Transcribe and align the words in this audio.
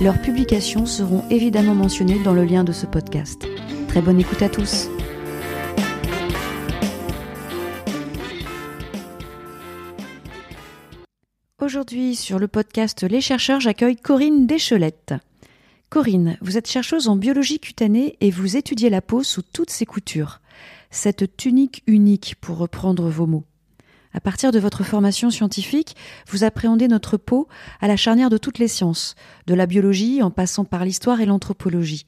leurs 0.00 0.20
publications 0.20 0.86
seront 0.86 1.24
évidemment 1.28 1.74
mentionnées 1.74 2.22
dans 2.22 2.32
le 2.32 2.44
lien 2.44 2.64
de 2.64 2.72
ce 2.72 2.86
podcast. 2.86 3.46
Très 3.88 4.00
bonne 4.00 4.20
écoute 4.20 4.42
à 4.42 4.48
tous. 4.48 4.88
Aujourd'hui, 11.60 12.14
sur 12.14 12.38
le 12.38 12.48
podcast 12.48 13.02
Les 13.02 13.20
chercheurs, 13.20 13.60
j'accueille 13.60 13.96
Corinne 13.96 14.46
Deschelette. 14.46 15.14
Corinne, 15.90 16.38
vous 16.40 16.56
êtes 16.56 16.70
chercheuse 16.70 17.08
en 17.08 17.16
biologie 17.16 17.58
cutanée 17.58 18.16
et 18.20 18.30
vous 18.30 18.56
étudiez 18.56 18.90
la 18.90 19.02
peau 19.02 19.22
sous 19.22 19.42
toutes 19.42 19.70
ses 19.70 19.86
coutures. 19.86 20.40
Cette 20.90 21.36
tunique 21.36 21.82
unique, 21.86 22.36
pour 22.40 22.58
reprendre 22.58 23.08
vos 23.08 23.26
mots. 23.26 23.44
À 24.18 24.20
partir 24.20 24.50
de 24.50 24.58
votre 24.58 24.82
formation 24.82 25.30
scientifique, 25.30 25.94
vous 26.28 26.42
appréhendez 26.42 26.88
notre 26.88 27.16
peau 27.16 27.46
à 27.80 27.86
la 27.86 27.96
charnière 27.96 28.30
de 28.30 28.36
toutes 28.36 28.58
les 28.58 28.66
sciences, 28.66 29.14
de 29.46 29.54
la 29.54 29.66
biologie 29.66 30.24
en 30.24 30.32
passant 30.32 30.64
par 30.64 30.84
l'histoire 30.84 31.20
et 31.20 31.24
l'anthropologie. 31.24 32.04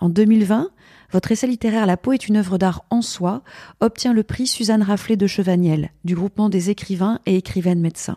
En 0.00 0.08
2020, 0.08 0.70
votre 1.12 1.32
essai 1.32 1.46
littéraire 1.46 1.84
La 1.84 1.98
peau 1.98 2.14
est 2.14 2.28
une 2.28 2.38
œuvre 2.38 2.56
d'art 2.56 2.86
en 2.88 3.02
soi 3.02 3.42
obtient 3.80 4.14
le 4.14 4.22
prix 4.22 4.46
Suzanne 4.46 4.82
Raflet 4.82 5.16
de 5.16 5.26
Chevaniel, 5.26 5.90
du 6.04 6.14
groupement 6.14 6.48
des 6.48 6.70
écrivains 6.70 7.20
et 7.26 7.36
écrivaines 7.36 7.82
médecins. 7.82 8.16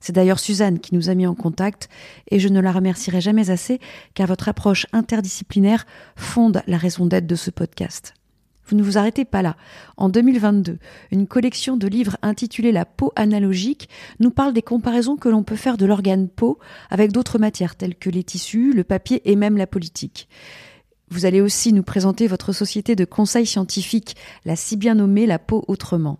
C'est 0.00 0.14
d'ailleurs 0.14 0.40
Suzanne 0.40 0.80
qui 0.80 0.94
nous 0.94 1.10
a 1.10 1.14
mis 1.14 1.26
en 1.26 1.34
contact 1.34 1.90
et 2.30 2.40
je 2.40 2.48
ne 2.48 2.58
la 2.58 2.72
remercierai 2.72 3.20
jamais 3.20 3.50
assez 3.50 3.80
car 4.14 4.26
votre 4.28 4.48
approche 4.48 4.86
interdisciplinaire 4.94 5.84
fonde 6.16 6.62
la 6.66 6.78
raison 6.78 7.04
d'être 7.04 7.26
de 7.26 7.36
ce 7.36 7.50
podcast. 7.50 8.14
Vous 8.72 8.78
ne 8.78 8.82
vous 8.82 8.96
arrêtez 8.96 9.26
pas 9.26 9.42
là. 9.42 9.58
En 9.98 10.08
2022, 10.08 10.78
une 11.10 11.26
collection 11.26 11.76
de 11.76 11.86
livres 11.86 12.16
intitulée 12.22 12.72
La 12.72 12.86
peau 12.86 13.12
analogique 13.16 13.90
nous 14.18 14.30
parle 14.30 14.54
des 14.54 14.62
comparaisons 14.62 15.16
que 15.16 15.28
l'on 15.28 15.42
peut 15.42 15.56
faire 15.56 15.76
de 15.76 15.84
l'organe 15.84 16.26
peau 16.26 16.58
avec 16.88 17.12
d'autres 17.12 17.38
matières 17.38 17.76
telles 17.76 17.96
que 17.96 18.08
les 18.08 18.24
tissus, 18.24 18.72
le 18.72 18.82
papier 18.82 19.30
et 19.30 19.36
même 19.36 19.58
la 19.58 19.66
politique. 19.66 20.26
Vous 21.10 21.26
allez 21.26 21.42
aussi 21.42 21.74
nous 21.74 21.82
présenter 21.82 22.26
votre 22.26 22.54
société 22.54 22.96
de 22.96 23.04
conseil 23.04 23.44
scientifique, 23.44 24.16
la 24.46 24.56
si 24.56 24.78
bien 24.78 24.94
nommée 24.94 25.26
La 25.26 25.38
peau 25.38 25.66
autrement. 25.68 26.18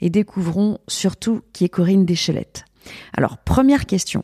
Et 0.00 0.08
découvrons 0.08 0.78
surtout 0.86 1.40
qui 1.52 1.64
est 1.64 1.68
Corinne 1.68 2.06
Deschelette. 2.06 2.64
Alors, 3.12 3.38
première 3.38 3.86
question. 3.86 4.22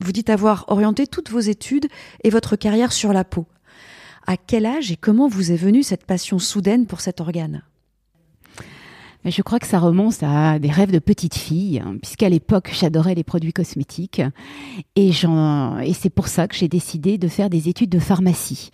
Vous 0.00 0.12
dites 0.12 0.30
avoir 0.30 0.66
orienté 0.68 1.08
toutes 1.08 1.30
vos 1.30 1.40
études 1.40 1.88
et 2.22 2.30
votre 2.30 2.54
carrière 2.54 2.92
sur 2.92 3.12
la 3.12 3.24
peau. 3.24 3.46
À 4.26 4.36
quel 4.36 4.66
âge 4.66 4.90
et 4.90 4.96
comment 4.96 5.28
vous 5.28 5.52
est 5.52 5.56
venue 5.56 5.82
cette 5.82 6.04
passion 6.04 6.38
soudaine 6.38 6.86
pour 6.86 7.00
cet 7.00 7.20
organe? 7.20 7.62
Mais 9.24 9.30
je 9.30 9.42
crois 9.42 9.58
que 9.58 9.66
ça 9.66 9.78
remonte 9.78 10.22
à 10.22 10.58
des 10.58 10.70
rêves 10.70 10.92
de 10.92 10.98
petite 10.98 11.34
fille, 11.34 11.80
hein, 11.80 11.96
puisqu'à 12.00 12.28
l'époque, 12.28 12.70
j'adorais 12.72 13.14
les 13.14 13.24
produits 13.24 13.52
cosmétiques. 13.52 14.22
Et, 14.94 15.08
et 15.08 15.94
c'est 15.94 16.10
pour 16.10 16.28
ça 16.28 16.46
que 16.46 16.54
j'ai 16.54 16.68
décidé 16.68 17.18
de 17.18 17.26
faire 17.28 17.50
des 17.50 17.68
études 17.68 17.90
de 17.90 17.98
pharmacie. 17.98 18.70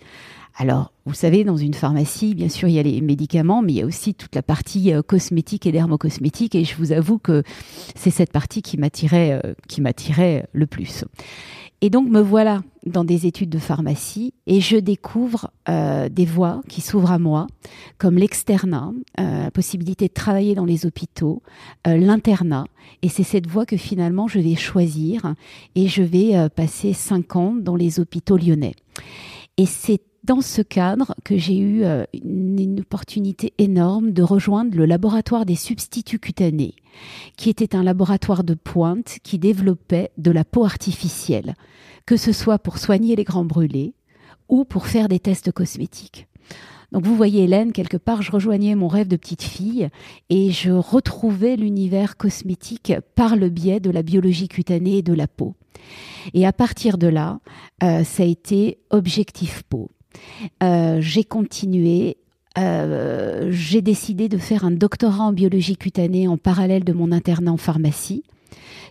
Alors, 0.55 0.93
vous 1.05 1.15
savez, 1.15 1.43
dans 1.43 1.57
une 1.57 1.73
pharmacie, 1.73 2.35
bien 2.35 2.49
sûr, 2.49 2.67
il 2.67 2.75
y 2.75 2.79
a 2.79 2.83
les 2.83 3.01
médicaments, 3.01 3.63
mais 3.63 3.73
il 3.73 3.77
y 3.77 3.81
a 3.81 3.85
aussi 3.85 4.13
toute 4.13 4.35
la 4.35 4.43
partie 4.43 4.93
euh, 4.93 5.01
cosmétique 5.01 5.65
et 5.65 5.71
dermocosmétique. 5.71 6.53
Et 6.53 6.63
je 6.63 6.75
vous 6.77 6.91
avoue 6.91 7.17
que 7.17 7.41
c'est 7.95 8.11
cette 8.11 8.31
partie 8.31 8.61
qui 8.61 8.77
m'attirait, 8.77 9.41
euh, 9.43 9.53
qui 9.67 9.81
m'attirait 9.81 10.47
le 10.53 10.67
plus. 10.67 11.05
Et 11.85 11.89
donc 11.89 12.07
me 12.07 12.21
voilà 12.21 12.63
dans 12.85 13.03
des 13.03 13.27
études 13.27 13.49
de 13.49 13.59
pharmacie 13.59 14.33
et 14.47 14.61
je 14.61 14.77
découvre 14.77 15.51
euh, 15.67 16.07
des 16.07 16.23
voies 16.23 16.61
qui 16.69 16.79
s'ouvrent 16.79 17.11
à 17.11 17.19
moi, 17.19 17.45
comme 17.97 18.17
l'externat, 18.17 18.93
euh, 19.19 19.43
la 19.43 19.51
possibilité 19.51 20.07
de 20.07 20.13
travailler 20.13 20.55
dans 20.55 20.63
les 20.63 20.85
hôpitaux, 20.85 21.43
euh, 21.85 21.97
l'internat. 21.97 22.63
Et 23.01 23.09
c'est 23.09 23.23
cette 23.23 23.47
voie 23.47 23.65
que 23.65 23.75
finalement 23.75 24.29
je 24.29 24.39
vais 24.39 24.55
choisir 24.55 25.35
et 25.75 25.89
je 25.89 26.03
vais 26.03 26.47
passer 26.55 26.93
cinq 26.93 27.35
ans 27.35 27.53
dans 27.53 27.75
les 27.75 27.99
hôpitaux 27.99 28.37
lyonnais. 28.37 28.75
Et 29.57 29.65
c'est 29.65 29.99
dans 30.23 30.41
ce 30.41 30.61
cadre 30.61 31.15
que 31.23 31.37
j'ai 31.37 31.57
eu 31.57 31.83
une, 32.13 32.59
une, 32.59 32.79
opportunité 32.79 33.53
énorme 33.57 34.11
de 34.11 34.23
rejoindre 34.23 34.75
le 34.75 34.85
laboratoire 34.85 35.45
des 35.45 35.55
substituts 35.55 36.19
cutanés, 36.19 36.75
qui 37.35 37.49
était 37.49 37.75
un 37.75 37.83
laboratoire 37.83 38.43
de 38.43 38.53
pointe 38.53 39.17
qui 39.23 39.37
développait 39.39 40.11
de 40.17 40.31
la 40.31 40.45
peau 40.45 40.65
artificielle 40.65 41.55
que 42.05 42.17
ce 42.17 42.31
soit 42.31 42.59
pour 42.59 42.77
soigner 42.77 43.15
les 43.15 43.23
grands 43.23 43.45
brûlés 43.45 43.93
ou 44.49 44.65
pour 44.65 44.87
faire 44.87 45.07
des 45.07 45.19
tests 45.19 45.51
cosmétiques. 45.51 46.27
Donc 46.91 47.05
vous 47.05 47.15
voyez 47.15 47.43
Hélène, 47.43 47.71
quelque 47.71 47.97
part, 47.97 48.21
je 48.21 48.31
rejoignais 48.31 48.75
mon 48.75 48.87
rêve 48.87 49.07
de 49.07 49.15
petite 49.15 49.41
fille 49.41 49.89
et 50.29 50.51
je 50.51 50.69
retrouvais 50.69 51.55
l'univers 51.55 52.17
cosmétique 52.17 52.93
par 53.15 53.35
le 53.35 53.49
biais 53.49 53.79
de 53.79 53.89
la 53.89 54.03
biologie 54.03 54.47
cutanée 54.47 54.97
et 54.97 55.01
de 55.01 55.13
la 55.13 55.27
peau. 55.27 55.55
Et 56.35 56.45
à 56.45 56.53
partir 56.53 56.99
de 56.99 57.07
là, 57.07 57.39
euh, 57.81 58.03
ça 58.03 58.23
a 58.23 58.25
été 58.27 58.77
objectif 58.91 59.63
peau. 59.63 59.89
Euh, 60.61 60.99
j'ai 61.01 61.23
continué 61.23 62.17
euh, 62.57 63.47
j'ai 63.51 63.81
décidé 63.81 64.29
de 64.29 64.37
faire 64.37 64.63
un 64.63 64.69
doctorat 64.69 65.23
en 65.23 65.33
biologie 65.33 65.75
cutanée 65.75 66.27
en 66.27 66.37
parallèle 66.37 66.83
de 66.83 66.93
mon 66.93 67.11
internat 67.11 67.51
en 67.51 67.57
pharmacie 67.57 68.23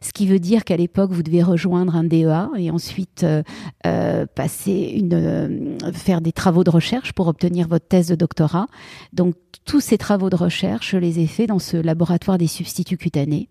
ce 0.00 0.12
qui 0.12 0.27
veut 0.27 0.41
dire 0.41 0.65
qu'à 0.65 0.77
l'époque, 0.77 1.12
vous 1.12 1.22
devez 1.22 1.44
rejoindre 1.44 1.94
un 1.94 2.03
DEA 2.03 2.50
et 2.59 2.72
ensuite 2.72 3.25
euh, 3.25 4.27
passer 4.34 4.94
une, 4.97 5.78
faire 5.93 6.21
des 6.21 6.33
travaux 6.33 6.65
de 6.65 6.71
recherche 6.71 7.12
pour 7.12 7.28
obtenir 7.28 7.69
votre 7.69 7.87
thèse 7.87 8.09
de 8.09 8.16
doctorat. 8.16 8.66
Donc, 9.12 9.37
tous 9.65 9.81
ces 9.81 9.99
travaux 9.99 10.28
de 10.28 10.34
recherche, 10.34 10.91
je 10.91 10.97
les 10.97 11.21
ai 11.21 11.28
faits 11.28 11.49
dans 11.49 11.60
ce 11.60 11.77
laboratoire 11.77 12.37
des 12.37 12.49
substituts 12.49 12.97
cutanés. 12.97 13.49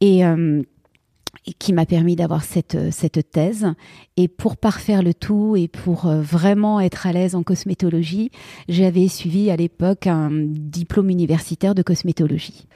Et, 0.00 0.22
qui 1.58 1.72
m'a 1.72 1.86
permis 1.86 2.16
d'avoir 2.16 2.44
cette, 2.44 2.92
cette 2.92 3.30
thèse. 3.30 3.66
Et 4.16 4.28
pour 4.28 4.56
parfaire 4.56 5.02
le 5.02 5.14
tout 5.14 5.56
et 5.56 5.68
pour 5.68 6.06
vraiment 6.06 6.80
être 6.80 7.06
à 7.06 7.12
l'aise 7.12 7.34
en 7.34 7.42
cosmétologie, 7.42 8.30
j'avais 8.68 9.08
suivi 9.08 9.50
à 9.50 9.56
l'époque 9.56 10.06
un 10.06 10.30
diplôme 10.32 11.10
universitaire 11.10 11.74
de 11.74 11.82
cosmétologie. 11.82 12.66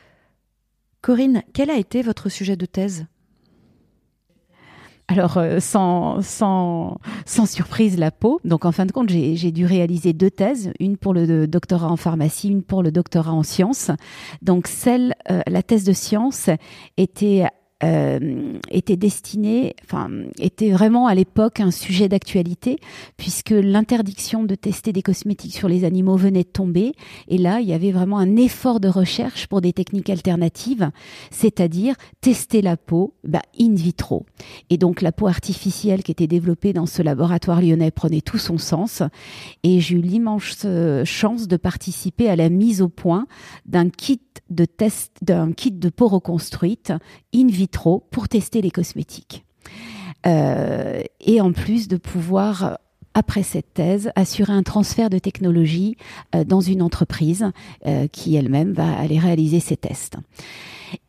Corinne, 1.01 1.43
quel 1.53 1.71
a 1.71 1.79
été 1.79 2.03
votre 2.03 2.29
sujet 2.29 2.57
de 2.57 2.67
thèse? 2.67 3.07
Alors, 5.09 5.37
euh, 5.37 5.61
sans, 5.61 6.21
sans, 6.21 6.99
sans, 7.27 7.47
surprise, 7.47 7.97
la 7.97 8.11
peau. 8.11 8.41
Donc, 8.45 8.65
en 8.65 8.73
fin 8.73 8.87
de 8.87 8.93
compte, 8.93 9.09
j'ai 9.09 9.53
dû 9.53 9.65
réaliser 9.65 10.13
deux 10.13 10.33
thèses, 10.33 10.73
une 10.81 10.97
pour 10.97 11.15
le 11.15 11.47
doctorat 11.47 11.87
en 11.87 11.97
pharmacie, 11.97 12.49
une 12.49 12.65
pour 12.65 12.83
le 12.83 12.91
doctorat 12.91 13.33
en 13.33 13.45
sciences. 13.45 13.93
Donc, 14.43 14.67
celle, 14.67 15.15
euh, 15.31 15.43
la 15.47 15.63
thèse 15.63 15.85
de 15.85 15.93
sciences 15.93 16.51
était 16.97 17.45
euh, 17.85 18.59
était 18.71 18.97
destiné, 18.97 19.75
enfin, 19.85 20.09
était 20.39 20.71
vraiment 20.71 21.07
à 21.07 21.15
l'époque 21.15 21.61
un 21.61 21.71
sujet 21.71 22.09
d'actualité, 22.09 22.79
puisque 23.19 23.51
l'interdiction 23.51 24.45
de 24.45 24.55
tester 24.55 24.93
des 24.93 25.03
cosmétiques 25.03 25.55
sur 25.55 25.69
les 25.69 25.85
animaux 25.85 26.17
venait 26.17 26.45
de 26.45 26.49
tomber. 26.49 26.93
Et 27.29 27.37
là, 27.37 27.61
il 27.61 27.69
y 27.69 27.75
avait 27.75 27.93
vraiment 27.93 28.19
un 28.19 28.37
effort 28.37 28.81
de 28.81 28.89
recherche 28.89 29.47
pour 29.47 29.61
des 29.61 29.75
techniques 29.75 30.09
alternatives, 30.09 30.91
c'est-à-dire 31.31 31.97
tester 32.23 32.63
la 32.63 32.79
peau 32.79 33.13
bah, 33.25 33.43
in 33.61 33.75
vitro. 33.75 34.25
Et 34.71 34.79
donc, 34.79 35.03
la 35.03 35.13
peau 35.13 35.27
artificielle 35.27 36.03
qui 36.03 36.13
était 36.13 36.27
développée 36.27 36.73
dans 36.73 36.87
ce 36.87 37.03
laboratoire 37.03 37.61
lyonnais 37.61 37.91
prenait 37.91 38.23
tout 38.23 38.39
son 38.39 38.57
sens. 38.57 39.03
Et 39.65 39.81
j'ai 39.81 39.97
eu 39.97 40.01
l'immense 40.01 40.63
euh, 40.65 41.05
chance 41.05 41.47
de 41.47 41.57
participer 41.59 42.31
à 42.31 42.37
la 42.37 42.49
mise 42.49 42.81
au 42.81 42.89
point 42.89 43.27
d'un 43.67 43.91
kit 43.91 44.21
de 44.51 44.67
d'un 45.23 45.53
kit 45.53 45.73
de 45.73 45.89
peau 45.89 46.09
reconstruite 46.09 46.93
in 47.35 47.47
vitro 47.47 48.07
pour 48.11 48.29
tester 48.29 48.61
les 48.63 48.71
cosmétiques. 48.71 49.45
Euh, 50.27 51.03
et 51.21 51.41
en 51.41 51.53
plus 51.53 51.89
de 51.89 51.97
pouvoir 51.97 52.79
après 53.15 53.43
cette 53.43 53.73
thèse, 53.73 54.11
assurer 54.15 54.53
un 54.53 54.63
transfert 54.63 55.09
de 55.09 55.19
technologie 55.19 55.97
euh, 56.35 56.45
dans 56.45 56.61
une 56.61 56.83
entreprise 56.83 57.51
euh, 57.87 58.09
qui 58.09 58.35
elle-même 58.37 58.73
va 58.73 58.95
aller 58.99 59.19
réaliser 59.19 59.61
ces 59.61 59.77
tests. 59.77 60.17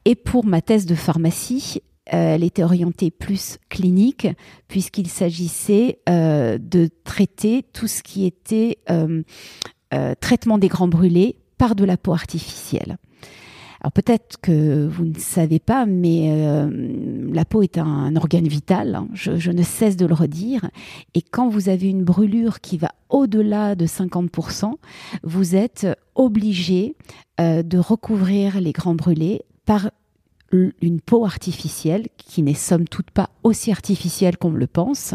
Et 0.06 0.16
pour 0.16 0.46
ma 0.46 0.62
thèse 0.62 0.86
de 0.86 0.96
pharmacie, 0.96 1.82
elle 2.06 2.46
était 2.46 2.64
orientée 2.64 3.12
plus 3.12 3.58
clinique 3.68 4.28
puisqu'il 4.70 5.10
s'agissait 5.10 6.00
de 6.08 6.90
traiter 7.04 7.64
tout 7.74 7.88
ce 7.88 8.02
qui 8.02 8.26
était 8.26 8.78
traitement 10.22 10.58
des 10.58 10.70
grands 10.70 10.88
brûlés 10.88 11.36
par 11.58 11.76
de 11.76 11.84
la 11.84 11.98
peau 11.98 12.14
artificielle. 12.14 12.98
Alors 13.82 13.92
peut-être 13.92 14.38
que 14.42 14.88
vous 14.88 15.06
ne 15.06 15.18
savez 15.18 15.60
pas, 15.60 15.86
mais 15.86 16.32
euh, 16.32 17.30
la 17.32 17.46
peau 17.46 17.62
est 17.62 17.78
un, 17.78 18.16
organe 18.16 18.48
vital, 18.48 18.96
hein. 18.96 19.08
je, 19.14 19.52
ne 19.52 19.64
cesse 19.64 19.98
de 19.98 20.06
le 20.06 20.14
redire, 20.14 20.70
et 21.14 21.22
quand 21.22 21.48
vous 21.50 21.70
avez 21.70 21.90
une 21.90 22.04
brûlure 22.04 22.60
qui 22.60 22.78
va 22.78 22.92
au-delà 23.10 23.76
de 23.76 23.86
50%, 23.86 24.74
vous 25.24 25.56
êtes 25.56 25.88
obligé 26.16 26.96
euh, 27.40 27.62
de 27.64 27.78
recouvrir 27.78 28.60
les 28.60 28.72
grands 28.72 28.96
brûlés 28.96 29.44
par 29.66 29.92
une 30.52 31.02
peau 31.02 31.26
artificielle 31.26 32.08
qui 32.18 32.42
n'est 32.42 32.54
somme 32.54 32.88
toute 32.88 33.12
pas 33.12 33.30
aussi 33.44 33.72
artificielle 33.72 34.38
qu'on 34.38 34.52
le 34.52 34.68
pense, 34.68 35.14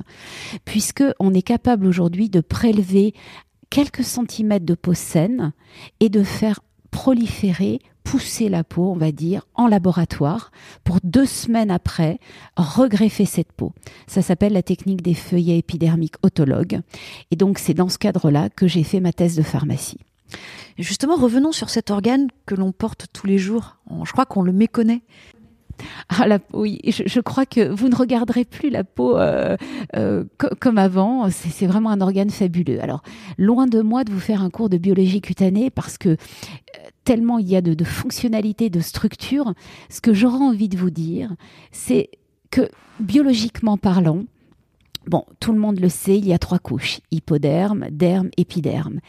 puisque 0.64 1.04
on 1.18 1.32
est 1.32 1.42
capable 1.42 1.86
aujourd'hui 1.86 2.28
de 2.28 2.40
prélever 2.40 3.14
quelques 3.70 4.04
centimètres 4.04 4.66
de 4.66 4.74
peau 4.74 4.92
saine 4.92 5.52
et 6.00 6.10
de 6.10 6.22
faire 6.22 6.60
proliférer, 6.90 7.80
pousser 8.04 8.48
la 8.48 8.64
peau, 8.64 8.90
on 8.90 8.96
va 8.96 9.12
dire, 9.12 9.46
en 9.54 9.68
laboratoire 9.68 10.50
pour 10.84 10.98
deux 11.02 11.26
semaines 11.26 11.70
après 11.70 12.18
regreffer 12.56 13.24
cette 13.24 13.52
peau. 13.52 13.72
Ça 14.06 14.22
s'appelle 14.22 14.52
la 14.52 14.62
technique 14.62 15.02
des 15.02 15.14
feuillets 15.14 15.58
épidermiques 15.58 16.16
autologues. 16.22 16.80
Et 17.30 17.36
donc 17.36 17.58
c'est 17.58 17.74
dans 17.74 17.88
ce 17.88 17.98
cadre-là 17.98 18.48
que 18.50 18.66
j'ai 18.66 18.84
fait 18.84 19.00
ma 19.00 19.12
thèse 19.12 19.36
de 19.36 19.42
pharmacie. 19.42 20.00
Justement, 20.78 21.16
revenons 21.16 21.52
sur 21.52 21.70
cet 21.70 21.90
organe 21.90 22.28
que 22.46 22.54
l'on 22.54 22.72
porte 22.72 23.06
tous 23.12 23.26
les 23.26 23.38
jours. 23.38 23.76
Je 24.04 24.12
crois 24.12 24.26
qu'on 24.26 24.42
le 24.42 24.52
méconnaît. 24.52 25.02
Ah, 26.08 26.26
la, 26.26 26.38
oui, 26.52 26.78
je, 26.84 27.20
crois 27.20 27.46
que 27.46 27.68
vous 27.72 27.88
ne 27.88 27.94
regarderez 27.94 28.44
plus 28.44 28.68
la 28.68 28.84
peau 28.84 29.16
euh, 29.16 29.56
euh, 29.96 30.24
comme 30.60 30.78
avant. 30.78 31.30
C'est 31.30 31.66
vraiment 31.66 31.90
un 31.90 32.00
organe 32.00 32.30
fabuleux. 32.30 32.82
Alors, 32.82 33.02
loin 33.38 33.66
de 33.66 33.80
moi 33.80 34.04
de 34.04 34.12
vous 34.12 34.20
faire 34.20 34.42
un 34.42 34.50
cours 34.50 34.68
de 34.68 34.76
biologie 34.76 35.20
cutanée 35.20 35.70
parce 35.70 35.96
que 35.96 36.10
euh, 36.10 36.16
tellement 37.04 37.38
il 37.38 37.48
y 37.48 37.56
a 37.56 37.62
de, 37.62 37.74
de 37.74 37.84
fonctionnalités, 37.84 38.68
de 38.68 38.80
structures, 38.80 39.54
ce 39.88 40.00
que 40.00 40.12
j'aurais 40.12 40.44
envie 40.44 40.68
de 40.68 40.76
vous 40.76 40.90
dire, 40.90 41.34
c'est 41.70 42.10
que 42.50 42.68
biologiquement 43.00 43.78
parlant, 43.78 44.24
Bon, 45.06 45.24
tout 45.40 45.52
le 45.52 45.58
monde 45.58 45.80
le 45.80 45.88
sait, 45.88 46.16
il 46.16 46.26
y 46.26 46.32
a 46.32 46.38
trois 46.38 46.60
couches, 46.60 47.00
hypoderme, 47.10 47.86
derme, 47.90 48.30
épiderme. 48.36 49.00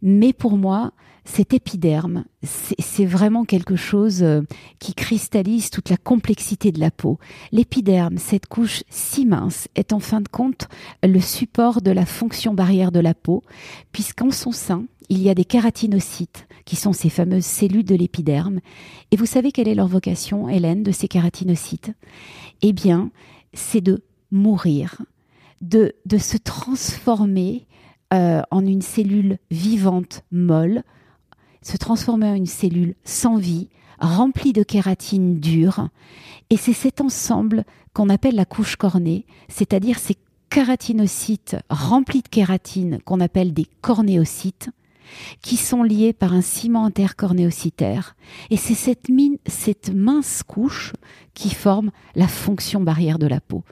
Mais 0.00 0.32
pour 0.32 0.56
moi, 0.56 0.92
cet 1.26 1.52
épiderme, 1.52 2.24
c'est 2.42 3.04
vraiment 3.04 3.44
quelque 3.44 3.76
chose 3.76 4.22
euh, 4.22 4.42
qui 4.78 4.94
cristallise 4.94 5.70
toute 5.70 5.90
la 5.90 5.96
complexité 5.96 6.70
de 6.72 6.78
la 6.78 6.90
peau. 6.90 7.18
L'épiderme, 7.52 8.16
cette 8.16 8.46
couche 8.46 8.84
si 8.88 9.26
mince, 9.26 9.68
est 9.74 9.92
en 9.92 9.98
fin 9.98 10.20
de 10.20 10.28
compte 10.28 10.68
le 11.02 11.20
support 11.20 11.82
de 11.82 11.90
la 11.90 12.06
fonction 12.06 12.54
barrière 12.54 12.92
de 12.92 13.00
la 13.00 13.12
peau, 13.12 13.42
puisqu'en 13.92 14.30
son 14.30 14.52
sein, 14.52 14.84
il 15.08 15.20
y 15.20 15.28
a 15.28 15.34
des 15.34 15.44
kératinocytes, 15.44 16.46
qui 16.64 16.76
sont 16.76 16.92
ces 16.92 17.10
fameuses 17.10 17.44
cellules 17.44 17.84
de 17.84 17.94
l'épiderme. 17.94 18.60
Et 19.10 19.16
vous 19.16 19.26
savez 19.26 19.52
quelle 19.52 19.68
est 19.68 19.74
leur 19.74 19.88
vocation, 19.88 20.48
Hélène, 20.48 20.82
de 20.82 20.92
ces 20.92 21.08
kératinocytes? 21.08 21.92
Eh 22.62 22.72
bien, 22.72 23.10
c'est 23.52 23.80
de 23.80 24.04
mourir 24.30 25.02
de, 25.60 25.94
de 26.06 26.18
se 26.18 26.36
transformer 26.36 27.66
euh, 28.12 28.42
en 28.50 28.64
une 28.64 28.82
cellule 28.82 29.38
vivante 29.50 30.22
molle, 30.30 30.82
se 31.66 31.76
transformer 31.76 32.28
en 32.28 32.34
une 32.34 32.46
cellule 32.46 32.94
sans 33.04 33.36
vie, 33.38 33.68
remplie 33.98 34.52
de 34.52 34.62
kératine 34.62 35.40
dure. 35.40 35.88
Et 36.48 36.56
c'est 36.56 36.72
cet 36.72 37.00
ensemble 37.00 37.64
qu'on 37.92 38.08
appelle 38.08 38.36
la 38.36 38.44
couche 38.44 38.76
cornée, 38.76 39.26
c'est-à-dire 39.48 39.98
ces 39.98 40.16
kératinocytes 40.48 41.56
remplis 41.68 42.22
de 42.22 42.28
kératine 42.28 43.00
qu'on 43.04 43.20
appelle 43.20 43.52
des 43.52 43.66
cornéocytes, 43.80 44.70
qui 45.40 45.56
sont 45.56 45.82
liés 45.82 46.12
par 46.12 46.34
un 46.34 46.40
ciment 46.40 46.84
intercornéocytaire. 46.84 48.16
Et 48.50 48.56
c'est 48.56 48.74
cette, 48.74 49.08
cette 49.46 49.92
mince 49.92 50.42
couche 50.44 50.92
qui 51.34 51.50
forme 51.50 51.90
la 52.14 52.28
fonction 52.28 52.80
barrière 52.80 53.18
de 53.18 53.26
la 53.26 53.40
peau. 53.40 53.64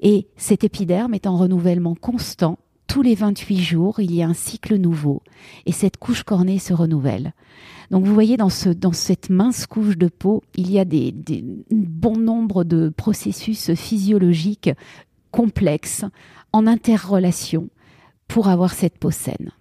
Et 0.00 0.28
cet 0.36 0.62
épiderme 0.64 1.14
est 1.14 1.26
en 1.26 1.36
renouvellement 1.36 1.94
constant. 1.94 2.58
Tous 2.86 3.02
les 3.02 3.14
28 3.14 3.60
jours, 3.60 4.00
il 4.00 4.14
y 4.14 4.22
a 4.22 4.28
un 4.28 4.34
cycle 4.34 4.76
nouveau 4.76 5.22
et 5.66 5.72
cette 5.72 5.96
couche 5.96 6.24
cornée 6.24 6.58
se 6.58 6.74
renouvelle. 6.74 7.32
Donc 7.90 8.04
vous 8.04 8.14
voyez, 8.14 8.36
dans, 8.36 8.48
ce, 8.48 8.68
dans 8.68 8.92
cette 8.92 9.30
mince 9.30 9.66
couche 9.66 9.96
de 9.96 10.08
peau, 10.08 10.42
il 10.54 10.70
y 10.70 10.78
a 10.78 10.84
des 10.84 11.14
bon 11.70 12.16
nombre 12.16 12.64
de 12.64 12.88
processus 12.88 13.74
physiologiques 13.74 14.70
complexes 15.30 16.04
en 16.52 16.66
interrelation 16.66 17.68
pour 18.28 18.48
avoir 18.48 18.72
cette 18.72 18.98
peau 18.98 19.10
saine. 19.10 19.52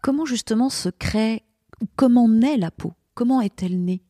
Comment 0.00 0.24
justement 0.26 0.68
se 0.68 0.88
crée, 0.88 1.44
comment 1.94 2.28
naît 2.28 2.56
la 2.56 2.72
peau? 2.72 2.92
Comment 3.14 3.40
est-elle 3.40 3.80
née? 3.80 4.02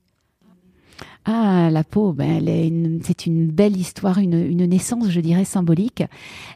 Ah, 1.24 1.68
la 1.70 1.84
peau, 1.84 2.12
ben, 2.12 3.00
c'est 3.04 3.26
une 3.26 3.46
belle 3.46 3.76
histoire, 3.76 4.18
une, 4.18 4.66
naissance, 4.66 5.08
je 5.08 5.20
dirais, 5.20 5.44
symbolique. 5.44 6.02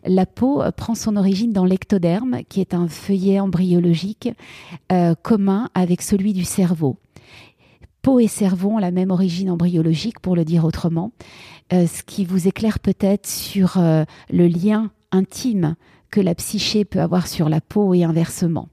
La 0.04 0.26
peau 0.26 0.60
euh, 0.60 0.72
prend 0.72 0.96
son 0.96 1.16
origine 1.16 1.52
dans 1.52 1.64
l'ectoderme, 1.64 2.40
qui 2.48 2.60
est 2.60 2.74
un 2.74 2.88
feuillet 2.88 3.38
embryologique 3.38 4.28
euh, 4.90 5.14
commun 5.14 5.70
avec 5.74 6.02
celui 6.02 6.32
du 6.32 6.44
cerveau. 6.44 6.96
Peau 8.02 8.18
et 8.18 8.26
cerveau 8.26 8.70
ont 8.70 8.78
la 8.78 8.90
même 8.90 9.12
origine 9.12 9.50
embryologique, 9.50 10.18
pour 10.18 10.34
le 10.34 10.44
dire 10.44 10.64
autrement, 10.64 11.12
euh, 11.72 11.86
ce 11.86 12.02
qui 12.02 12.24
vous 12.24 12.48
éclaire 12.48 12.80
peut-être 12.80 13.28
sur 13.28 13.78
le 13.78 14.46
lien 14.46 14.90
intime 15.12 15.76
que 16.10 16.20
la 16.20 16.34
psyché 16.34 16.84
peut 16.84 17.00
avoir 17.00 17.28
sur 17.28 17.48
la 17.48 17.60
peau 17.60 17.94
et 17.94 18.02
inversement. 18.02 18.68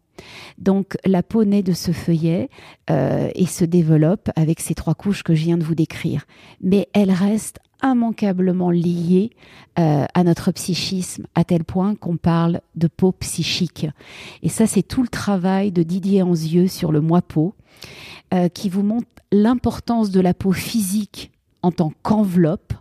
Donc 0.57 0.97
la 1.05 1.23
peau 1.23 1.43
naît 1.43 1.63
de 1.63 1.73
ce 1.73 1.91
feuillet 1.91 2.49
euh, 2.89 3.29
et 3.35 3.45
se 3.45 3.65
développe 3.65 4.29
avec 4.35 4.59
ces 4.59 4.75
trois 4.75 4.95
couches 4.95 5.23
que 5.23 5.35
je 5.35 5.43
viens 5.43 5.57
de 5.57 5.63
vous 5.63 5.75
décrire. 5.75 6.25
Mais 6.61 6.87
elle 6.93 7.11
reste 7.11 7.59
immanquablement 7.83 8.71
liée 8.71 9.31
euh, 9.77 10.05
à 10.13 10.23
notre 10.23 10.51
psychisme, 10.51 11.25
à 11.35 11.43
tel 11.43 11.63
point 11.65 11.95
qu'on 11.95 12.17
parle 12.17 12.61
de 12.75 12.87
peau 12.87 13.11
psychique. 13.11 13.87
Et 14.41 14.49
ça, 14.49 14.67
c'est 14.67 14.83
tout 14.83 15.01
le 15.01 15.09
travail 15.09 15.71
de 15.71 15.83
Didier 15.83 16.21
Anzieux 16.21 16.67
sur 16.67 16.91
le 16.91 17.01
moi 17.01 17.21
peau, 17.21 17.55
euh, 18.33 18.47
qui 18.47 18.69
vous 18.69 18.83
montre 18.83 19.07
l'importance 19.31 20.11
de 20.11 20.21
la 20.21 20.33
peau 20.33 20.53
physique 20.53 21.31
en 21.61 21.71
tant 21.71 21.91
qu'enveloppe 22.03 22.73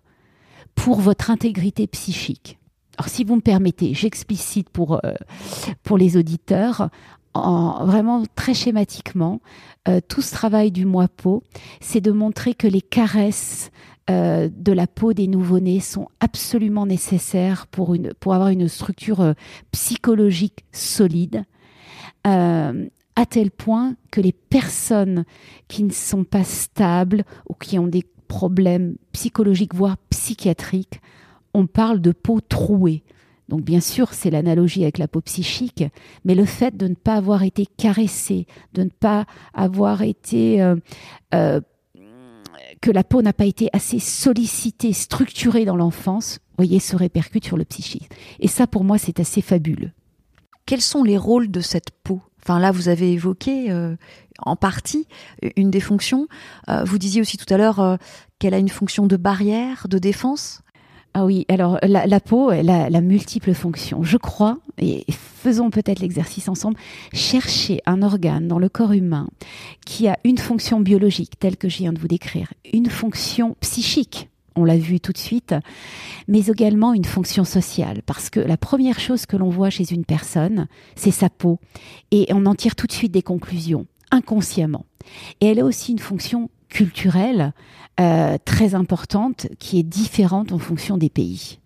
pour 0.76 1.00
votre 1.00 1.30
intégrité 1.30 1.86
psychique. 1.88 2.58
Alors, 2.98 3.08
si 3.08 3.24
vous 3.24 3.36
me 3.36 3.40
permettez, 3.40 3.94
j'explicite 3.94 4.68
pour, 4.68 5.00
pour 5.82 5.98
les 5.98 6.16
auditeurs 6.16 6.90
vraiment 7.34 8.22
très 8.34 8.54
schématiquement, 8.54 9.40
euh, 9.88 10.00
tout 10.06 10.22
ce 10.22 10.32
travail 10.32 10.70
du 10.70 10.84
moi 10.84 11.08
peau, 11.08 11.42
c'est 11.80 12.00
de 12.00 12.12
montrer 12.12 12.54
que 12.54 12.66
les 12.66 12.82
caresses 12.82 13.70
euh, 14.10 14.48
de 14.54 14.72
la 14.72 14.86
peau 14.86 15.12
des 15.12 15.26
nouveau-nés 15.26 15.80
sont 15.80 16.08
absolument 16.20 16.86
nécessaires 16.86 17.66
pour, 17.66 17.94
une, 17.94 18.12
pour 18.14 18.34
avoir 18.34 18.50
une 18.50 18.68
structure 18.68 19.20
euh, 19.20 19.32
psychologique 19.70 20.64
solide, 20.72 21.44
à 22.24 23.26
tel 23.28 23.50
point 23.50 23.96
que 24.12 24.20
les 24.20 24.32
personnes 24.32 25.24
qui 25.66 25.82
ne 25.82 25.90
sont 25.90 26.22
pas 26.22 26.44
stables 26.44 27.24
ou 27.48 27.54
qui 27.54 27.76
ont 27.78 27.88
des 27.88 28.04
problèmes 28.28 28.94
psychologiques, 29.12 29.74
voire 29.74 29.96
psychiatriques, 30.08 31.00
on 31.52 31.66
parle 31.66 32.00
de 32.00 32.12
peau 32.12 32.40
trouée. 32.40 33.02
Donc 33.52 33.60
bien 33.60 33.82
sûr, 33.82 34.14
c'est 34.14 34.30
l'analogie 34.30 34.82
avec 34.82 34.96
la 34.96 35.06
peau 35.06 35.20
psychique, 35.20 35.84
mais 36.24 36.34
le 36.34 36.46
fait 36.46 36.74
de 36.74 36.88
ne 36.88 36.94
pas 36.94 37.16
avoir 37.16 37.42
été 37.42 37.66
caressé, 37.66 38.46
de 38.72 38.84
ne 38.84 38.88
pas 38.88 39.26
avoir 39.52 40.00
été... 40.00 40.62
Euh, 40.62 40.76
euh, 41.34 41.60
que 42.80 42.90
la 42.90 43.04
peau 43.04 43.20
n'a 43.20 43.34
pas 43.34 43.44
été 43.44 43.68
assez 43.74 43.98
sollicitée, 43.98 44.94
structurée 44.94 45.66
dans 45.66 45.76
l'enfance, 45.76 46.38
voyez, 46.56 46.80
se 46.80 46.96
répercute 46.96 47.44
sur 47.44 47.58
le 47.58 47.66
psychisme. 47.66 48.06
Et 48.40 48.48
ça, 48.48 48.66
pour 48.66 48.84
moi, 48.84 48.96
c'est 48.96 49.20
assez 49.20 49.42
fabuleux. 49.42 49.90
Quels 50.64 50.80
sont 50.80 51.04
les 51.04 51.18
rôles 51.18 51.50
de 51.50 51.60
cette 51.60 51.90
peau? 51.90 52.22
Enfin 52.42 52.58
là, 52.58 52.72
vous 52.72 52.88
avez 52.88 53.12
évoqué 53.12 53.70
euh, 53.70 53.96
en 54.38 54.56
partie 54.56 55.06
une 55.56 55.70
des 55.70 55.80
fonctions. 55.80 56.26
vous 56.86 56.96
disiez 56.96 57.20
aussi 57.20 57.36
tout 57.36 57.52
à 57.52 57.58
l'heure 57.58 57.98
qu'elle 58.38 58.54
a 58.54 58.58
une 58.58 58.70
fonction 58.70 59.06
de 59.06 59.18
barrière, 59.18 59.88
de 59.90 59.98
défense. 59.98 60.62
Ah 61.14 61.26
oui, 61.26 61.44
alors 61.48 61.78
la, 61.82 62.20
peau, 62.20 62.52
elle 62.52 62.70
a, 62.70 62.88
la 62.88 63.00
multiples 63.02 63.52
fonctions. 63.52 64.02
Je 64.02 64.16
crois, 64.16 64.58
et 64.78 65.04
faisons 65.10 65.68
peut-être 65.68 66.00
l'exercice 66.00 66.48
ensemble, 66.48 66.78
chercher 67.12 67.82
un 67.84 68.02
organe 68.02 68.48
dans 68.48 68.58
le 68.58 68.70
corps 68.70 68.92
humain 68.92 69.28
qui 69.84 70.08
a 70.08 70.16
une 70.24 70.38
fonction 70.38 70.80
biologique, 70.80 71.38
telle 71.38 71.58
que 71.58 71.68
je 71.68 71.78
viens 71.78 71.92
de 71.92 71.98
vous 71.98 72.08
décrire, 72.08 72.54
une 72.72 72.88
fonction 72.88 73.56
psychique, 73.60 74.30
on 74.56 74.64
l'a 74.64 74.78
vu 74.78 75.00
tout 75.00 75.12
de 75.12 75.18
suite, 75.18 75.54
mais 76.28 76.46
également 76.46 76.94
une 76.94 77.04
fonction 77.04 77.44
sociale, 77.44 78.02
parce 78.06 78.30
que 78.30 78.40
la 78.40 78.56
première 78.56 79.00
chose 79.00 79.26
que 79.26 79.36
l'on 79.36 79.50
voit 79.50 79.70
chez 79.70 79.92
une 79.92 80.04
personne, 80.04 80.66
c'est 80.96 81.10
sa 81.10 81.28
peau, 81.28 81.58
et 82.10 82.26
on 82.30 82.46
en 82.46 82.54
tire 82.54 82.74
tout 82.74 82.86
de 82.86 82.92
suite 82.92 83.12
des 83.12 83.22
conclusions, 83.22 83.86
inconsciemment. 84.10 84.86
Et 85.40 85.46
elle 85.46 85.60
a 85.60 85.64
aussi 85.64 85.92
une 85.92 85.98
fonction 85.98 86.48
culturelle 86.72 87.52
euh, 88.00 88.38
très 88.44 88.74
importante, 88.74 89.46
qui 89.58 89.78
est 89.78 89.82
différente 89.82 90.52
en 90.52 90.58
fonction 90.58 90.96
des 90.96 91.10
pays. 91.10 91.58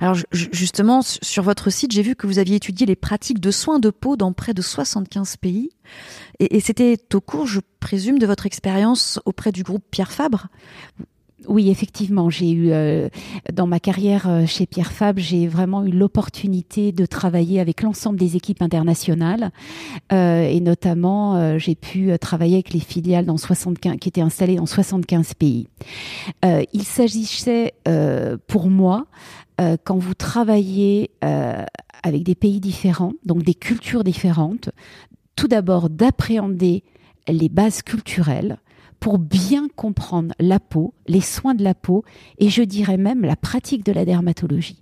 Alors 0.00 0.16
justement, 0.32 1.00
sur 1.02 1.42
votre 1.42 1.70
site, 1.70 1.92
j'ai 1.92 2.02
vu 2.02 2.16
que 2.16 2.26
vous 2.26 2.38
aviez 2.38 2.56
étudié 2.56 2.86
les 2.86 2.96
pratiques 2.96 3.40
de 3.40 3.50
soins 3.50 3.78
de 3.78 3.90
peau 3.90 4.16
dans 4.16 4.32
près 4.32 4.52
de 4.52 4.60
75 4.60 5.36
pays. 5.38 5.70
Et, 6.38 6.56
et 6.56 6.60
c'était 6.60 6.98
au 7.14 7.20
cours, 7.20 7.46
je 7.46 7.60
présume, 7.80 8.18
de 8.18 8.26
votre 8.26 8.44
expérience 8.44 9.20
auprès 9.24 9.52
du 9.52 9.62
groupe 9.62 9.84
Pierre 9.90 10.12
Fabre? 10.12 10.48
Oui, 11.46 11.70
effectivement, 11.70 12.30
j'ai 12.30 12.50
eu 12.50 12.70
euh, 12.70 13.08
dans 13.52 13.66
ma 13.66 13.80
carrière 13.80 14.28
euh, 14.28 14.46
chez 14.46 14.66
Pierre 14.66 14.92
Fabre, 14.92 15.20
j'ai 15.20 15.46
vraiment 15.46 15.84
eu 15.84 15.90
l'opportunité 15.90 16.92
de 16.92 17.06
travailler 17.06 17.60
avec 17.60 17.82
l'ensemble 17.82 18.18
des 18.18 18.36
équipes 18.36 18.62
internationales 18.62 19.50
euh, 20.12 20.46
et 20.46 20.60
notamment 20.60 21.58
j'ai 21.58 21.74
pu 21.74 22.16
travailler 22.18 22.54
avec 22.54 22.72
les 22.72 22.80
filiales 22.80 23.26
dans 23.26 23.36
75 23.36 23.96
qui 23.98 24.08
étaient 24.08 24.20
installées 24.20 24.56
dans 24.56 24.66
75 24.66 25.34
pays. 25.34 25.68
il 26.44 26.82
s'agissait 26.82 27.74
pour 28.46 28.70
moi 28.70 29.06
quand 29.84 29.98
vous 29.98 30.14
travaillez 30.14 31.10
avec 32.02 32.22
des 32.22 32.34
pays 32.34 32.60
différents, 32.60 33.12
donc 33.24 33.42
des 33.42 33.54
cultures 33.54 34.04
différentes, 34.04 34.70
tout 35.36 35.48
d'abord 35.48 35.90
d'appréhender 35.90 36.84
les 37.28 37.48
bases 37.48 37.82
culturelles 37.82 38.58
pour 39.00 39.18
bien 39.18 39.68
comprendre 39.74 40.34
la 40.38 40.60
peau, 40.60 40.94
les 41.06 41.20
soins 41.20 41.54
de 41.54 41.64
la 41.64 41.74
peau 41.74 42.04
et 42.38 42.48
je 42.48 42.62
dirais 42.62 42.96
même 42.96 43.22
la 43.22 43.36
pratique 43.36 43.84
de 43.84 43.92
la 43.92 44.04
dermatologie. 44.04 44.80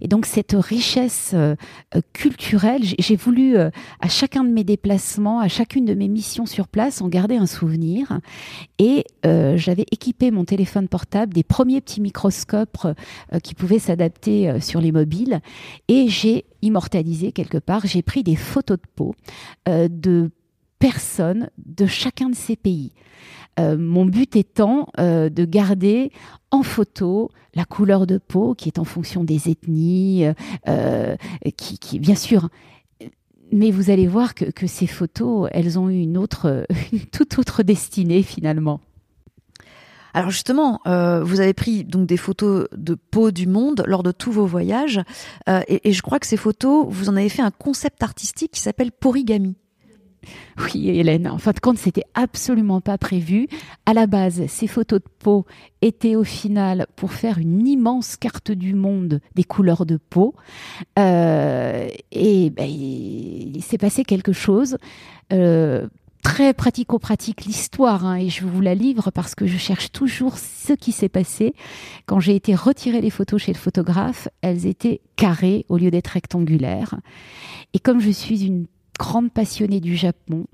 Et 0.00 0.08
donc 0.08 0.26
cette 0.26 0.56
richesse 0.58 1.32
euh, 1.34 1.54
euh, 1.94 2.00
culturelle, 2.12 2.82
j'ai 2.82 3.16
voulu 3.16 3.56
euh, 3.56 3.70
à 4.00 4.08
chacun 4.08 4.44
de 4.44 4.50
mes 4.50 4.64
déplacements, 4.64 5.40
à 5.40 5.48
chacune 5.48 5.84
de 5.84 5.94
mes 5.94 6.08
missions 6.08 6.46
sur 6.46 6.68
place, 6.68 7.02
en 7.02 7.08
garder 7.08 7.36
un 7.36 7.46
souvenir. 7.46 8.20
Et 8.78 9.04
j'avais 9.22 9.84
équipé 9.90 10.30
mon 10.30 10.44
téléphone 10.44 10.88
portable 10.88 11.34
des 11.34 11.42
premiers 11.42 11.80
petits 11.80 12.00
microscopes 12.00 12.86
qui 13.42 13.54
pouvaient 13.54 13.78
s'adapter 13.78 14.60
sur 14.60 14.80
les 14.80 14.92
mobiles. 14.92 15.40
Et 15.88 16.08
j'ai 16.08 16.46
immortalisé 16.62 17.32
quelque 17.32 17.58
part, 17.58 17.86
j'ai 17.86 18.02
pris 18.02 18.22
des 18.22 18.36
photos 18.36 18.78
de 18.78 18.86
peau 18.94 19.14
de 19.68 20.30
personnes 20.80 21.50
de 21.58 21.86
chacun 21.86 22.30
de 22.30 22.34
ces 22.34 22.56
pays. 22.56 22.92
Euh, 23.60 23.76
mon 23.78 24.06
but 24.06 24.34
étant 24.34 24.88
euh, 24.98 25.28
de 25.28 25.44
garder 25.44 26.10
en 26.50 26.62
photo 26.62 27.30
la 27.54 27.64
couleur 27.64 28.06
de 28.06 28.18
peau 28.18 28.54
qui 28.54 28.68
est 28.68 28.78
en 28.78 28.84
fonction 28.84 29.22
des 29.22 29.48
ethnies, 29.48 30.24
euh, 30.68 31.16
qui, 31.56 31.78
qui, 31.78 31.98
bien 31.98 32.14
sûr. 32.14 32.48
Mais 33.52 33.70
vous 33.70 33.90
allez 33.90 34.06
voir 34.06 34.34
que, 34.34 34.44
que 34.44 34.66
ces 34.66 34.86
photos, 34.86 35.48
elles 35.52 35.78
ont 35.78 35.90
eu 35.90 35.98
une 35.98 36.16
autre, 36.16 36.64
une 36.92 37.06
toute 37.06 37.38
autre 37.38 37.62
destinée 37.62 38.22
finalement. 38.22 38.80
Alors 40.12 40.30
justement, 40.30 40.80
vous 40.86 41.40
avez 41.40 41.54
pris 41.54 41.84
donc 41.84 42.08
des 42.08 42.16
photos 42.16 42.66
de 42.76 42.96
peau 42.96 43.30
du 43.30 43.46
monde 43.46 43.84
lors 43.86 44.02
de 44.02 44.10
tous 44.10 44.32
vos 44.32 44.44
voyages, 44.44 45.00
et, 45.46 45.88
et, 45.88 45.92
je 45.92 46.02
crois 46.02 46.18
que 46.18 46.26
ces 46.26 46.36
photos, 46.36 46.84
vous 46.90 47.08
en 47.08 47.14
avez 47.14 47.28
fait 47.28 47.42
un 47.42 47.52
concept 47.52 48.02
artistique 48.02 48.50
qui 48.50 48.60
s'appelle 48.60 48.90
Porigami. 48.90 49.54
Oui, 50.74 50.90
Hélène, 50.90 51.28
en 51.28 51.38
fin 51.38 51.52
de 51.52 51.60
compte, 51.60 51.78
c'était 51.78 52.04
absolument 52.14 52.80
pas 52.80 52.98
prévu. 52.98 53.48
À 53.86 53.94
la 53.94 54.06
base, 54.06 54.46
ces 54.46 54.66
photos 54.66 55.00
de 55.00 55.08
peau 55.18 55.46
étaient 55.82 56.16
au 56.16 56.24
final 56.24 56.86
pour 56.96 57.12
faire 57.12 57.38
une 57.38 57.66
immense 57.66 58.16
carte 58.16 58.52
du 58.52 58.74
monde 58.74 59.20
des 59.34 59.44
couleurs 59.44 59.86
de 59.86 59.96
peau. 59.96 60.34
Euh, 60.98 61.88
et 62.12 62.50
ben, 62.50 62.68
il, 62.68 63.62
s'est 63.62 63.78
passé 63.78 64.04
quelque 64.04 64.32
chose. 64.32 64.76
Euh, 65.32 65.88
très 66.22 66.52
pratico-pratique 66.52 67.44
l'histoire, 67.46 68.04
hein, 68.04 68.16
et 68.16 68.28
je 68.28 68.44
vous 68.44 68.60
la 68.60 68.74
livre 68.74 69.10
parce 69.10 69.34
que 69.34 69.46
je 69.46 69.56
cherche 69.56 69.90
toujours 69.90 70.36
ce 70.36 70.74
qui 70.74 70.92
s'est 70.92 71.08
passé. 71.08 71.54
Quand 72.06 72.20
j'ai 72.20 72.36
été 72.36 72.54
retirer 72.54 73.00
les 73.00 73.10
photos 73.10 73.40
chez 73.40 73.52
le 73.52 73.58
photographe, 73.58 74.28
elles 74.42 74.66
étaient 74.66 75.00
carrées 75.16 75.64
au 75.68 75.78
lieu 75.78 75.90
d'être 75.90 76.08
rectangulaires. 76.08 76.96
Et 77.72 77.78
comme 77.78 78.00
je 78.00 78.10
suis 78.10 78.44
une 78.44 78.66
grande 79.00 79.32
passionnée 79.32 79.80
du 79.80 79.96
Japon. 79.96 80.44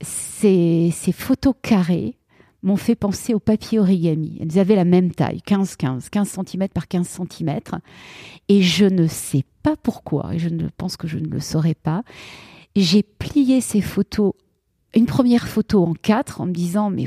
Ces, 0.00 0.92
photos 1.12 1.54
carrées 1.60 2.14
m'ont 2.62 2.76
fait 2.76 2.94
penser 2.94 3.34
au 3.34 3.40
papier 3.40 3.80
origami. 3.80 4.38
Elles 4.40 4.60
avaient 4.60 4.76
la 4.76 4.84
même 4.84 5.10
taille, 5.10 5.42
15-15, 5.44 6.08
15 6.08 6.38
cm 6.46 6.68
par 6.68 6.86
15 6.86 7.08
cm. 7.08 7.58
Et 8.48 8.62
je 8.62 8.84
ne 8.84 9.08
sais 9.08 9.44
pas 9.64 9.74
pourquoi, 9.76 10.34
et 10.34 10.38
je 10.38 10.48
ne 10.48 10.68
pense 10.68 10.96
que 10.96 11.08
je 11.08 11.18
ne 11.18 11.26
le 11.26 11.40
saurais 11.40 11.74
pas, 11.74 12.04
j'ai 12.76 13.02
plié 13.02 13.60
ces 13.60 13.80
photos 13.80 14.32
une 14.94 15.06
première 15.06 15.46
photo 15.46 15.84
en 15.84 15.94
quatre 15.94 16.40
en 16.40 16.46
me 16.46 16.52
disant 16.52 16.90
mais 16.90 17.06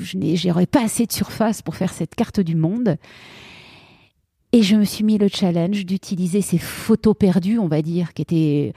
je 0.00 0.48
n'aurais 0.48 0.66
pas 0.66 0.82
assez 0.82 1.06
de 1.06 1.12
surface 1.12 1.62
pour 1.62 1.76
faire 1.76 1.92
cette 1.92 2.14
carte 2.14 2.40
du 2.40 2.56
monde. 2.56 2.96
Et 4.52 4.62
je 4.62 4.74
me 4.74 4.84
suis 4.84 5.04
mis 5.04 5.16
le 5.16 5.28
challenge 5.28 5.86
d'utiliser 5.86 6.40
ces 6.40 6.58
photos 6.58 7.14
perdues, 7.16 7.58
on 7.60 7.68
va 7.68 7.82
dire, 7.82 8.14
qui 8.14 8.22
étaient 8.22 8.72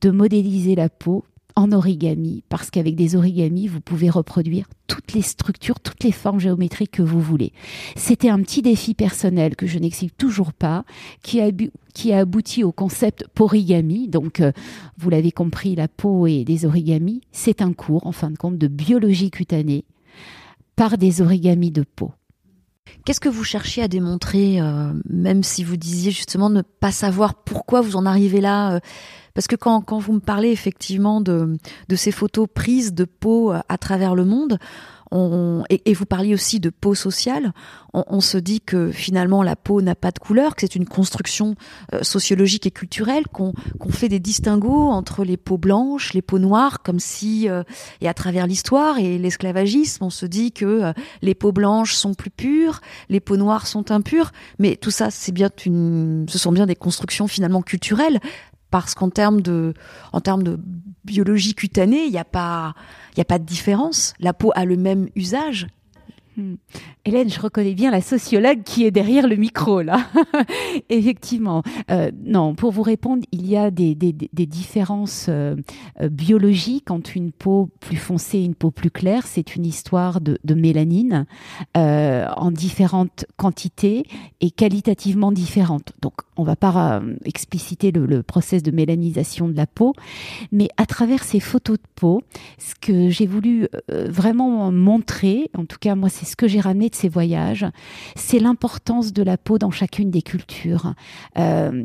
de 0.00 0.10
modéliser 0.10 0.74
la 0.74 0.88
peau 0.88 1.24
en 1.58 1.72
origami, 1.72 2.44
parce 2.48 2.70
qu'avec 2.70 2.94
des 2.94 3.16
origamis, 3.16 3.66
vous 3.66 3.80
pouvez 3.80 4.10
reproduire 4.10 4.66
toutes 4.86 5.12
les 5.12 5.22
structures, 5.22 5.80
toutes 5.80 6.04
les 6.04 6.12
formes 6.12 6.38
géométriques 6.38 6.92
que 6.92 7.02
vous 7.02 7.20
voulez. 7.20 7.52
C'était 7.96 8.28
un 8.28 8.40
petit 8.42 8.62
défi 8.62 8.94
personnel 8.94 9.56
que 9.56 9.66
je 9.66 9.80
n'explique 9.80 10.16
toujours 10.16 10.52
pas, 10.52 10.84
qui 11.22 11.40
a, 11.40 12.18
abouti 12.18 12.62
au 12.62 12.70
concept 12.70 13.26
porigami. 13.34 14.06
Donc, 14.06 14.38
euh, 14.38 14.52
vous 14.98 15.10
l'avez 15.10 15.32
compris, 15.32 15.74
la 15.74 15.88
peau 15.88 16.28
et 16.28 16.44
des 16.44 16.64
origamis, 16.64 17.22
c'est 17.32 17.60
un 17.60 17.72
cours, 17.72 18.06
en 18.06 18.12
fin 18.12 18.30
de 18.30 18.38
compte, 18.38 18.56
de 18.56 18.68
biologie 18.68 19.32
cutanée 19.32 19.84
par 20.76 20.96
des 20.96 21.22
origamis 21.22 21.72
de 21.72 21.82
peau. 21.82 22.12
Qu'est-ce 23.04 23.20
que 23.20 23.28
vous 23.28 23.44
cherchiez 23.44 23.82
à 23.82 23.88
démontrer, 23.88 24.60
euh, 24.60 24.92
même 25.08 25.42
si 25.42 25.64
vous 25.64 25.76
disiez 25.76 26.10
justement 26.10 26.50
ne 26.50 26.62
pas 26.62 26.92
savoir 26.92 27.34
pourquoi 27.34 27.80
vous 27.80 27.96
en 27.96 28.06
arrivez 28.06 28.40
là 28.40 28.74
euh, 28.74 28.80
Parce 29.38 29.46
que 29.46 29.54
quand, 29.54 30.00
vous 30.00 30.14
me 30.14 30.18
parlez 30.18 30.50
effectivement 30.50 31.20
de, 31.20 31.60
ces 31.94 32.10
photos 32.10 32.48
prises 32.52 32.92
de 32.92 33.04
peau 33.04 33.52
euh, 33.52 33.60
à 33.68 33.78
travers 33.78 34.16
le 34.16 34.24
monde, 34.24 34.58
et, 35.70 35.94
vous 35.94 36.04
parliez 36.04 36.34
aussi 36.34 36.60
de 36.60 36.68
peau 36.68 36.94
sociale, 36.94 37.54
on, 37.94 38.20
se 38.20 38.36
dit 38.36 38.60
que 38.60 38.90
finalement 38.90 39.42
la 39.42 39.56
peau 39.56 39.80
n'a 39.80 39.94
pas 39.94 40.10
de 40.10 40.18
couleur, 40.18 40.54
que 40.54 40.60
c'est 40.62 40.74
une 40.74 40.84
construction 40.84 41.54
euh, 41.94 42.02
sociologique 42.02 42.66
et 42.66 42.70
culturelle, 42.70 43.24
qu'on 43.32 43.54
fait 43.88 44.10
des 44.10 44.18
distinguos 44.20 44.90
entre 44.90 45.24
les 45.24 45.38
peaux 45.38 45.56
blanches, 45.56 46.12
les 46.12 46.20
peaux 46.20 46.38
noires, 46.38 46.82
comme 46.82 46.98
si, 46.98 47.48
euh, 47.48 47.62
et 48.02 48.08
à 48.08 48.12
travers 48.12 48.46
l'histoire 48.46 48.98
et 48.98 49.16
l'esclavagisme, 49.16 50.04
on 50.04 50.10
se 50.10 50.26
dit 50.26 50.52
que 50.52 50.92
les 51.22 51.34
peaux 51.34 51.52
blanches 51.52 51.94
sont 51.94 52.12
plus 52.12 52.30
pures, 52.30 52.80
les 53.08 53.20
peaux 53.20 53.38
noires 53.38 53.66
sont 53.66 53.92
impures, 53.92 54.32
mais 54.58 54.76
tout 54.76 54.90
ça, 54.90 55.10
c'est 55.10 55.32
bien 55.32 55.48
une, 55.64 56.26
ce 56.28 56.38
sont 56.38 56.52
bien 56.52 56.66
des 56.66 56.76
constructions 56.76 57.28
finalement 57.28 57.62
culturelles 57.62 58.20
parce 58.70 58.94
qu'en 58.94 59.10
termes 59.10 59.40
de, 59.40 59.74
en 60.12 60.20
termes 60.20 60.42
de 60.42 60.58
biologie 61.04 61.54
cutanée, 61.54 62.04
il 62.04 62.12
n'y 62.12 62.18
a 62.18 62.24
pas, 62.24 62.74
il 63.16 63.20
a 63.20 63.24
pas 63.24 63.38
de 63.38 63.44
différence. 63.44 64.14
La 64.20 64.32
peau 64.32 64.52
a 64.54 64.64
le 64.64 64.76
même 64.76 65.08
usage. 65.14 65.66
Hmm. 66.38 66.54
Hélène, 67.04 67.28
je 67.28 67.40
reconnais 67.40 67.74
bien 67.74 67.90
la 67.90 68.00
sociologue 68.00 68.62
qui 68.62 68.84
est 68.84 68.92
derrière 68.92 69.26
le 69.26 69.34
micro, 69.34 69.82
là. 69.82 70.06
Effectivement. 70.88 71.64
Euh, 71.90 72.12
non, 72.24 72.54
pour 72.54 72.70
vous 72.70 72.82
répondre, 72.82 73.24
il 73.32 73.48
y 73.48 73.56
a 73.56 73.72
des, 73.72 73.96
des, 73.96 74.12
différences 74.46 75.26
euh, 75.28 75.56
euh, 76.00 76.08
biologiques 76.08 76.92
entre 76.92 77.16
une 77.16 77.32
peau 77.32 77.70
plus 77.80 77.96
foncée 77.96 78.38
et 78.38 78.44
une 78.44 78.54
peau 78.54 78.70
plus 78.70 78.92
claire. 78.92 79.26
C'est 79.26 79.56
une 79.56 79.66
histoire 79.66 80.20
de, 80.20 80.38
de 80.44 80.54
mélanine 80.54 81.26
en 81.74 82.50
différentes 82.52 83.24
quantités 83.36 84.04
et 84.40 84.50
qualitativement 84.50 85.32
différentes. 85.32 85.92
Donc, 86.02 86.14
on 86.36 86.44
va 86.44 86.56
pas 86.56 87.02
expliciter 87.24 87.90
le, 87.90 88.06
le 88.06 88.22
process 88.22 88.62
de 88.62 88.70
mélanisation 88.70 89.48
de 89.48 89.56
la 89.56 89.66
peau, 89.66 89.92
mais 90.52 90.68
à 90.76 90.86
travers 90.86 91.24
ces 91.24 91.40
photos 91.40 91.78
de 91.78 91.86
peau, 91.94 92.22
ce 92.58 92.74
que 92.80 93.10
j'ai 93.10 93.26
voulu 93.26 93.68
vraiment 93.88 94.70
montrer, 94.70 95.50
en 95.56 95.64
tout 95.64 95.78
cas, 95.80 95.94
moi, 95.94 96.08
c'est 96.08 96.27
ce 96.28 96.36
que 96.36 96.46
j'ai 96.46 96.60
ramené 96.60 96.88
de 96.88 96.94
ces 96.94 97.08
voyages, 97.08 97.66
c'est 98.16 98.38
l'importance 98.38 99.12
de 99.12 99.22
la 99.22 99.36
peau 99.36 99.58
dans 99.58 99.70
chacune 99.70 100.10
des 100.10 100.22
cultures. 100.22 100.94
Euh, 101.38 101.84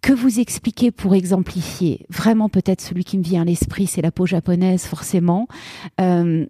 que 0.00 0.12
vous 0.12 0.40
expliquez 0.40 0.90
pour 0.90 1.14
exemplifier 1.14 2.06
Vraiment, 2.10 2.48
peut-être 2.48 2.80
celui 2.80 3.04
qui 3.04 3.18
me 3.18 3.22
vient 3.22 3.42
à 3.42 3.44
l'esprit, 3.44 3.86
c'est 3.86 4.02
la 4.02 4.10
peau 4.10 4.26
japonaise, 4.26 4.84
forcément. 4.84 5.46
Euh, 6.00 6.46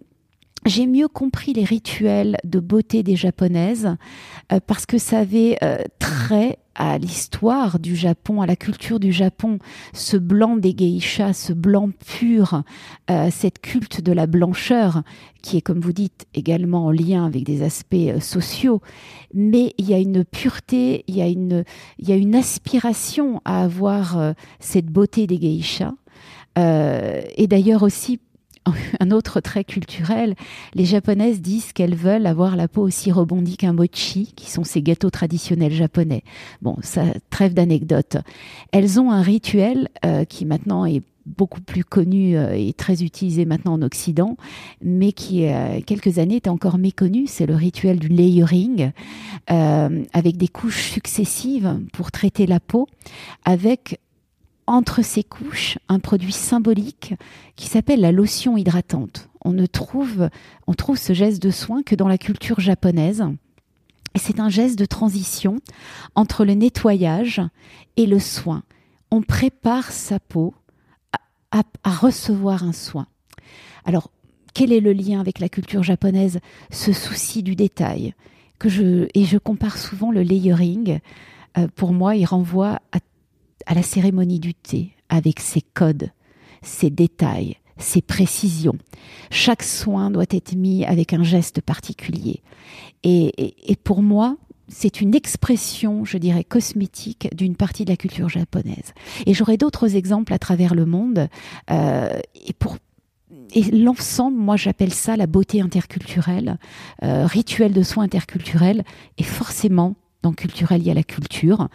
j'ai 0.65 0.87
mieux 0.87 1.07
compris 1.07 1.53
les 1.53 1.63
rituels 1.63 2.37
de 2.43 2.59
beauté 2.59 3.03
des 3.03 3.15
japonaises 3.15 3.95
euh, 4.51 4.59
parce 4.65 4.85
que 4.85 4.97
ça 4.97 5.19
avait 5.19 5.57
euh, 5.63 5.77
trait 5.99 6.57
à 6.75 6.97
l'histoire 6.97 7.79
du 7.79 7.95
Japon, 7.95 8.41
à 8.41 8.47
la 8.47 8.55
culture 8.55 8.99
du 8.99 9.11
Japon, 9.11 9.59
ce 9.93 10.17
blanc 10.17 10.57
des 10.57 10.73
geishas, 10.73 11.33
ce 11.33 11.53
blanc 11.53 11.91
pur, 12.05 12.63
euh, 13.11 13.29
cette 13.29 13.59
culte 13.59 14.01
de 14.01 14.11
la 14.11 14.25
blancheur, 14.25 15.03
qui 15.43 15.57
est, 15.57 15.61
comme 15.61 15.81
vous 15.81 15.93
dites, 15.93 16.25
également 16.33 16.85
en 16.85 16.91
lien 16.91 17.25
avec 17.27 17.43
des 17.43 17.61
aspects 17.61 18.19
sociaux. 18.19 18.81
Mais 19.35 19.75
il 19.77 19.87
y 19.87 19.93
a 19.93 19.99
une 19.99 20.25
pureté, 20.25 21.03
il 21.07 21.15
y 21.15 21.21
a 21.21 21.27
une, 21.27 21.63
il 21.99 22.09
y 22.09 22.11
a 22.11 22.15
une 22.15 22.33
aspiration 22.33 23.39
à 23.45 23.63
avoir 23.63 24.33
cette 24.59 24.87
beauté 24.87 25.27
des 25.27 25.37
geishas. 25.37 25.93
et 26.57 27.47
d'ailleurs 27.47 27.83
aussi 27.83 28.19
un 28.99 29.11
autre 29.11 29.39
trait 29.39 29.63
culturel, 29.63 30.35
les 30.73 30.85
japonaises 30.85 31.41
disent 31.41 31.73
qu'elles 31.73 31.95
veulent 31.95 32.25
avoir 32.25 32.55
la 32.55 32.67
peau 32.67 32.81
aussi 32.81 33.11
rebondie 33.11 33.57
qu'un 33.57 33.73
mochi, 33.73 34.33
qui 34.35 34.49
sont 34.49 34.63
ces 34.63 34.81
gâteaux 34.81 35.09
traditionnels 35.09 35.73
japonais. 35.73 36.23
Bon, 36.61 36.77
ça 36.81 37.03
trêve 37.29 37.53
d'anecdotes. 37.53 38.17
Elles 38.71 38.99
ont 38.99 39.11
un 39.11 39.21
rituel 39.21 39.89
euh, 40.05 40.25
qui 40.25 40.45
maintenant 40.45 40.85
est 40.85 41.01
beaucoup 41.25 41.61
plus 41.61 41.85
connu 41.85 42.35
euh, 42.35 42.53
et 42.53 42.73
très 42.73 43.01
utilisé 43.01 43.45
maintenant 43.45 43.73
en 43.73 43.81
Occident, 43.81 44.35
mais 44.81 45.13
qui, 45.13 45.47
euh, 45.47 45.79
quelques 45.85 46.19
années, 46.19 46.37
était 46.37 46.49
encore 46.49 46.77
méconnu. 46.77 47.27
C'est 47.27 47.45
le 47.45 47.55
rituel 47.55 47.99
du 47.99 48.09
layering, 48.09 48.91
avec 49.47 50.37
des 50.37 50.47
couches 50.47 50.89
successives 50.91 51.79
pour 51.91 52.11
traiter 52.11 52.45
la 52.45 52.59
peau, 52.59 52.87
avec 53.45 53.99
entre 54.67 55.01
ces 55.01 55.23
couches 55.23 55.77
un 55.89 55.99
produit 55.99 56.31
symbolique 56.31 57.13
qui 57.55 57.67
s'appelle 57.67 58.01
la 58.01 58.11
lotion 58.11 58.57
hydratante. 58.57 59.29
On 59.43 59.51
ne 59.51 59.65
trouve, 59.65 60.29
on 60.67 60.73
trouve 60.73 60.97
ce 60.97 61.13
geste 61.13 61.41
de 61.41 61.51
soin 61.51 61.83
que 61.83 61.95
dans 61.95 62.07
la 62.07 62.17
culture 62.17 62.59
japonaise. 62.59 63.23
C'est 64.15 64.39
un 64.39 64.49
geste 64.49 64.77
de 64.77 64.85
transition 64.85 65.57
entre 66.15 66.45
le 66.45 66.53
nettoyage 66.53 67.41
et 67.97 68.05
le 68.05 68.19
soin. 68.19 68.63
On 69.11 69.21
prépare 69.21 69.91
sa 69.91 70.19
peau 70.19 70.53
à, 71.51 71.63
à 71.83 71.91
recevoir 71.91 72.63
un 72.63 72.73
soin. 72.73 73.07
Alors, 73.85 74.09
quel 74.53 74.71
est 74.71 74.79
le 74.79 74.93
lien 74.93 75.19
avec 75.19 75.39
la 75.39 75.49
culture 75.49 75.83
japonaise 75.83 76.39
Ce 76.71 76.93
souci 76.93 77.43
du 77.43 77.55
détail? 77.55 78.13
Que 78.59 78.69
je, 78.69 79.07
et 79.13 79.25
je 79.25 79.37
compare 79.37 79.77
souvent 79.77 80.11
le 80.11 80.21
layering. 80.21 80.99
Euh, 81.57 81.67
pour 81.75 81.91
moi, 81.91 82.15
il 82.15 82.25
renvoie 82.25 82.79
à 82.91 82.99
à 83.65 83.73
la 83.73 83.83
cérémonie 83.83 84.39
du 84.39 84.53
thé 84.53 84.91
avec 85.09 85.39
ses 85.39 85.61
codes, 85.61 86.09
ses 86.61 86.89
détails, 86.89 87.57
ses 87.77 88.01
précisions. 88.01 88.77
Chaque 89.31 89.63
soin 89.63 90.11
doit 90.11 90.25
être 90.29 90.55
mis 90.55 90.85
avec 90.85 91.13
un 91.13 91.23
geste 91.23 91.61
particulier. 91.61 92.41
Et, 93.03 93.75
pour 93.83 94.01
moi, 94.01 94.37
c'est 94.69 95.01
une 95.01 95.13
expression, 95.13 96.05
je 96.05 96.17
dirais, 96.17 96.43
cosmétique 96.43 97.27
d'une 97.35 97.55
partie 97.55 97.83
de 97.85 97.89
la 97.89 97.97
culture 97.97 98.29
japonaise. 98.29 98.93
Et 99.25 99.33
j'aurai 99.33 99.57
d'autres 99.57 99.95
exemples 99.95 100.33
à 100.33 100.39
travers 100.39 100.73
le 100.73 100.85
monde. 100.85 101.27
Euh, 101.69 102.19
et 102.47 102.53
pour 102.53 102.77
et 103.55 103.63
l'ensemble, 103.63 104.37
moi 104.37 104.57
j'appelle 104.57 104.93
ça 104.93 105.15
la 105.15 105.27
beauté 105.27 105.61
interculturelle, 105.61 106.57
euh, 107.03 107.25
rituel 107.25 107.71
de 107.71 107.83
soins 107.83 108.03
interculturels, 108.03 108.83
et 109.17 109.23
forcément 109.23 109.95
dans 110.23 110.33
culturel, 110.33 110.81
il 110.81 110.87
y 110.87 110.93
la 110.93 111.03
culture. 111.03 111.67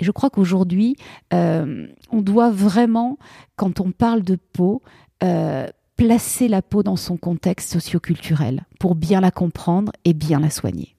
Je 0.00 0.10
crois 0.10 0.28
qu'aujourd'hui, 0.28 0.96
euh, 1.32 1.86
on 2.10 2.20
doit 2.20 2.50
vraiment, 2.50 3.18
quand 3.56 3.80
on 3.80 3.92
parle 3.92 4.22
de 4.22 4.36
peau, 4.36 4.82
euh, 5.22 5.66
placer 5.96 6.48
la 6.48 6.60
peau 6.60 6.82
dans 6.82 6.96
son 6.96 7.16
contexte 7.16 7.72
socioculturel 7.72 8.66
pour 8.78 8.94
bien 8.94 9.20
la 9.20 9.30
comprendre 9.30 9.92
et 10.04 10.12
bien 10.12 10.40
la 10.40 10.50
soigner. 10.50 10.96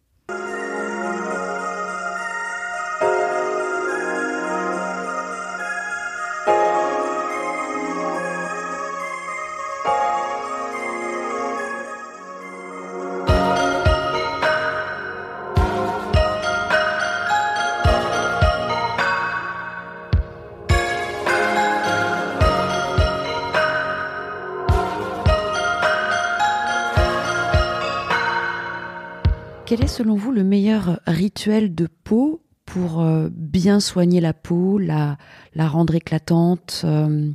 Quel 29.66 29.82
est 29.82 29.88
selon 29.88 30.16
vous 30.16 30.34
le 30.34 30.44
meilleur 30.44 31.00
rituel 31.08 31.74
de 31.74 31.88
peau 31.88 32.42
pour 32.66 33.00
euh, 33.00 33.30
bien 33.32 33.80
soigner 33.80 34.20
la 34.20 34.34
peau, 34.34 34.78
la, 34.78 35.18
rendre 35.58 35.96
éclatante, 35.96 36.82
euh, 36.84 37.32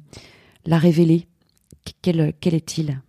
la 0.67 0.79
révéler? 0.79 1.27
Quel, 2.03 2.21
est-il? 2.43 3.01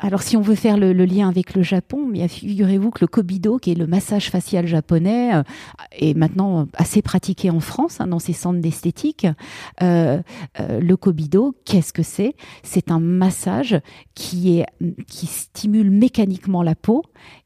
Alors, 0.00 0.22
si 0.22 0.38
on 0.38 0.40
veut 0.40 0.54
faire 0.54 0.78
le, 0.78 0.92
lien 1.04 1.28
avec 1.28 1.54
le 1.54 1.62
Japon, 1.62 2.10
figurez-vous 2.26 2.90
que 2.90 3.00
le 3.02 3.08
Kobido, 3.08 3.58
qui 3.58 3.72
est 3.72 3.74
le 3.74 3.86
massage 3.86 4.30
facial 4.30 4.66
japonais, 4.66 5.34
euh, 5.34 5.42
est 5.92 6.14
maintenant 6.14 6.66
assez 6.72 7.02
pratiqué 7.02 7.50
en 7.50 7.60
France, 7.60 8.00
hein, 8.00 8.06
dans 8.06 8.18
ces 8.18 8.32
centres 8.32 8.60
d'esthétique. 8.60 9.26
Le 9.82 10.94
Kobido, 10.94 11.54
qu'est-ce 11.66 11.92
que 11.92 12.02
c'est? 12.02 12.36
C'est 12.62 12.90
un 12.90 13.00
massage 13.00 13.78
qui, 14.14 14.62
qui 15.06 15.26
stimule 15.26 15.90
mécaniquement 15.90 16.62
la 16.62 16.74
peau. 16.74 17.02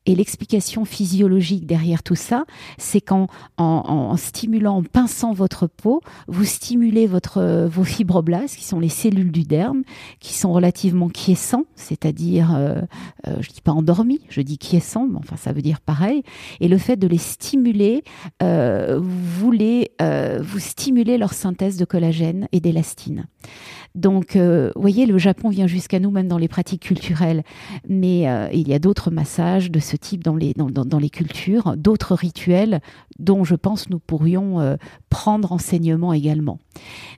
Et 0.06 0.14
l'explication 0.14 0.84
physiologique 0.84 1.66
derrière 1.66 2.02
tout 2.02 2.14
ça, 2.14 2.44
c'est 2.78 3.00
qu'en 3.00 3.26
en, 3.58 4.16
stimulant, 4.16 4.76
en 4.76 4.82
pinçant 4.82 5.32
votre 5.32 5.66
peau, 5.66 6.00
vous 6.28 6.44
stimulez 6.44 7.06
votre, 7.06 7.66
vos 7.66 7.84
fibroblastes, 7.84 8.56
qui 8.56 8.64
sont 8.64 8.80
les 8.80 8.88
cellules 8.88 9.32
du 9.32 9.42
derme, 9.42 9.82
qui 10.20 10.34
sont 10.34 10.52
relativement 10.52 11.08
quiescents, 11.08 11.64
c'est-à-dire 11.74 12.54
euh, 12.54 12.80
euh, 13.26 13.36
je 13.40 13.50
dis 13.50 13.60
pas 13.60 13.72
endormi, 13.72 14.20
je 14.28 14.40
dis 14.40 14.58
quiescent, 14.58 15.06
mais 15.06 15.18
enfin 15.18 15.36
ça 15.36 15.52
veut 15.52 15.62
dire 15.62 15.80
pareil. 15.80 16.22
Et 16.60 16.68
le 16.68 16.78
fait 16.78 16.96
de 16.96 17.06
les 17.06 17.18
stimuler, 17.18 18.04
euh, 18.42 18.98
vous 19.00 19.50
les, 19.50 19.90
vous 20.40 20.58
stimulez 20.58 21.18
leur 21.18 21.32
synthèse 21.32 21.76
de 21.76 21.84
collagène 21.84 22.48
et 22.52 22.60
d'élastine. 22.60 23.26
Donc, 23.96 24.36
vous 24.36 24.80
voyez, 24.80 25.06
le 25.06 25.18
Japon 25.18 25.48
vient 25.48 25.66
jusqu'à 25.66 25.98
nous 25.98 26.10
même 26.10 26.28
dans 26.28 26.38
les 26.38 26.48
pratiques 26.48 26.82
culturelles, 26.82 27.42
mais 27.88 28.26
il 28.52 28.68
y 28.68 28.74
a 28.74 28.78
d'autres 28.78 29.10
massages 29.10 29.70
de 29.70 29.80
ce 29.80 29.96
type 29.96 30.22
dans 30.22 30.36
les, 30.36 30.54
dans, 30.54 30.68
dans, 30.68 30.98
les 30.98 31.10
cultures, 31.10 31.76
d'autres 31.76 32.14
rituels 32.14 32.80
dont 33.18 33.42
je 33.42 33.54
pense 33.54 33.90
nous 33.90 33.98
pourrions 33.98 34.76
prendre 35.08 35.52
enseignement 35.52 36.12
également. 36.12 36.58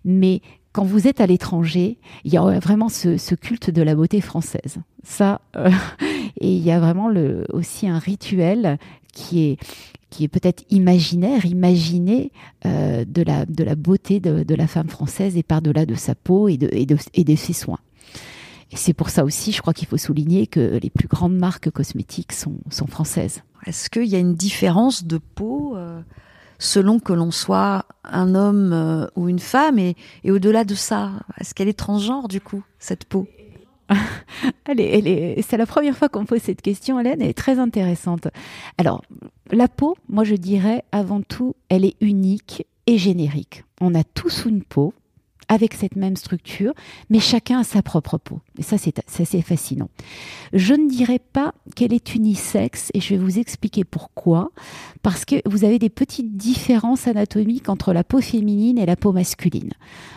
Mais 0.05 0.41
quand 0.79 0.85
vous 0.85 1.09
êtes 1.09 1.21
à 1.21 1.27
l'étranger, 1.27 1.99
il 2.23 2.33
y 2.33 2.37
a 2.37 2.59
vraiment 2.61 2.89
ce, 2.89 3.35
culte 3.35 3.71
de 3.71 3.83
la 3.83 3.97
beauté 3.97 4.21
française. 4.21 4.79
Ça, 5.03 5.41
euh, 5.57 5.71
et 6.41 6.55
il 6.55 6.63
y 6.63 6.71
a 6.71 6.79
vraiment 6.79 7.09
le, 7.09 7.45
aussi 7.53 7.89
un 7.89 7.99
rituel 7.99 8.79
qui 9.13 9.41
est 9.41 9.59
qui 10.11 10.25
est 10.25 10.29
peut-être 10.29 10.65
imaginaire, 10.71 11.45
imaginé 11.45 12.33
euh, 12.65 13.05
de, 13.07 13.23
la, 13.23 13.45
beauté 13.75 14.21
de, 14.21 14.55
la 14.55 14.67
femme 14.67 14.89
française 14.89 15.37
et 15.37 15.43
par-delà 15.43 15.87
de 15.87 15.95
sa 15.95 16.15
peau 16.15 16.49
et 16.49 16.57
de, 16.57 16.69
et 16.73 16.87
et 17.31 17.37
ses 17.37 17.53
soins. 17.53 17.81
Et 18.71 18.77
c'est 18.77 18.93
pour 18.93 19.11
ça 19.11 19.25
aussi, 19.25 19.53
je 19.53 19.63
crois 19.63 19.73
qu'il 19.73 19.89
faut 19.89 19.97
souligner 19.97 20.47
que 20.47 20.79
les 20.83 20.91
plus 20.91 21.09
grandes 21.09 21.37
marques 21.37 21.71
cosmétiques 21.71 22.33
sont, 22.33 22.61
françaises. 22.87 23.43
Est-ce 23.67 23.89
qu'il 23.89 24.05
y 24.05 24.17
a 24.17 24.19
une 24.19 24.35
différence 24.35 25.05
de 25.05 25.19
peau 25.19 25.75
euh, 25.77 26.01
selon 26.59 26.99
que 27.01 27.13
l'on 27.13 27.31
soit 27.31 27.87
un 28.05 28.35
homme 28.35 28.73
euh, 28.73 29.07
ou 29.17 29.29
une 29.29 29.39
femme? 29.39 29.79
Et, 29.79 29.97
au-delà 30.27 30.65
de 30.65 30.75
ça, 30.75 31.13
est-ce 31.39 31.55
qu'elle 31.55 31.69
est 31.69 31.79
transgenre 31.79 32.29
du 32.29 32.41
coup, 32.41 32.63
cette 32.79 33.07
peau? 33.07 33.27
C'est 34.67 35.57
la 35.57 35.67
première 35.67 35.97
fois 35.97 36.09
qu'on 36.09 36.25
pose 36.25 36.43
cette 36.43 36.63
question, 36.63 37.01
Hélène, 37.01 37.23
elle 37.23 37.31
est 37.31 37.35
très 37.35 37.59
intéressante. 37.59 38.29
Alors, 38.77 39.03
la 39.51 39.69
peau, 39.69 39.97
moi 40.09 40.25
je 40.25 40.35
dirais 40.35 40.85
avant 40.93 41.23
tout, 41.23 41.55
elle 41.69 41.85
est 41.85 41.97
unique 42.01 42.67
et 42.87 42.99
générique. 42.99 43.65
On 43.81 43.95
a 43.95 44.05
tous 44.05 44.45
une 44.47 44.63
peau, 44.63 44.93
avec 45.49 45.75
cette 45.75 45.97
même 45.97 46.17
structure, 46.17 46.75
mais 47.11 47.21
chacun 47.21 47.61
a 47.61 47.65
sa 47.65 47.83
propre 47.83 48.19
peau. 48.19 48.41
Et 48.59 48.63
ça, 48.63 48.77
c'est 48.79 48.99
assez 49.19 49.43
fascinant. 49.43 49.89
Je 50.53 50.75
ne 50.75 50.89
dirais 50.89 51.19
pas 51.19 51.55
qu'elle 51.75 51.93
est 51.95 52.15
unisexe, 52.15 52.91
et 52.95 53.01
je 53.01 53.15
vais 53.15 53.21
vous 53.21 53.39
expliquer 53.39 53.85
pourquoi. 53.85 54.51
Parce 55.03 55.25
que 55.25 55.37
vous 55.47 55.65
avez 55.65 55.79
des 55.79 55.89
petites 55.89 56.37
différences 56.37 57.09
anatomiques 57.09 57.69
entre 57.69 57.93
la 57.93 58.05
peau 58.05 58.21
féminine 58.21 58.79
et 58.79 58.87
la 58.87 58.97
peau 58.97 59.13
masculine. 59.13 59.73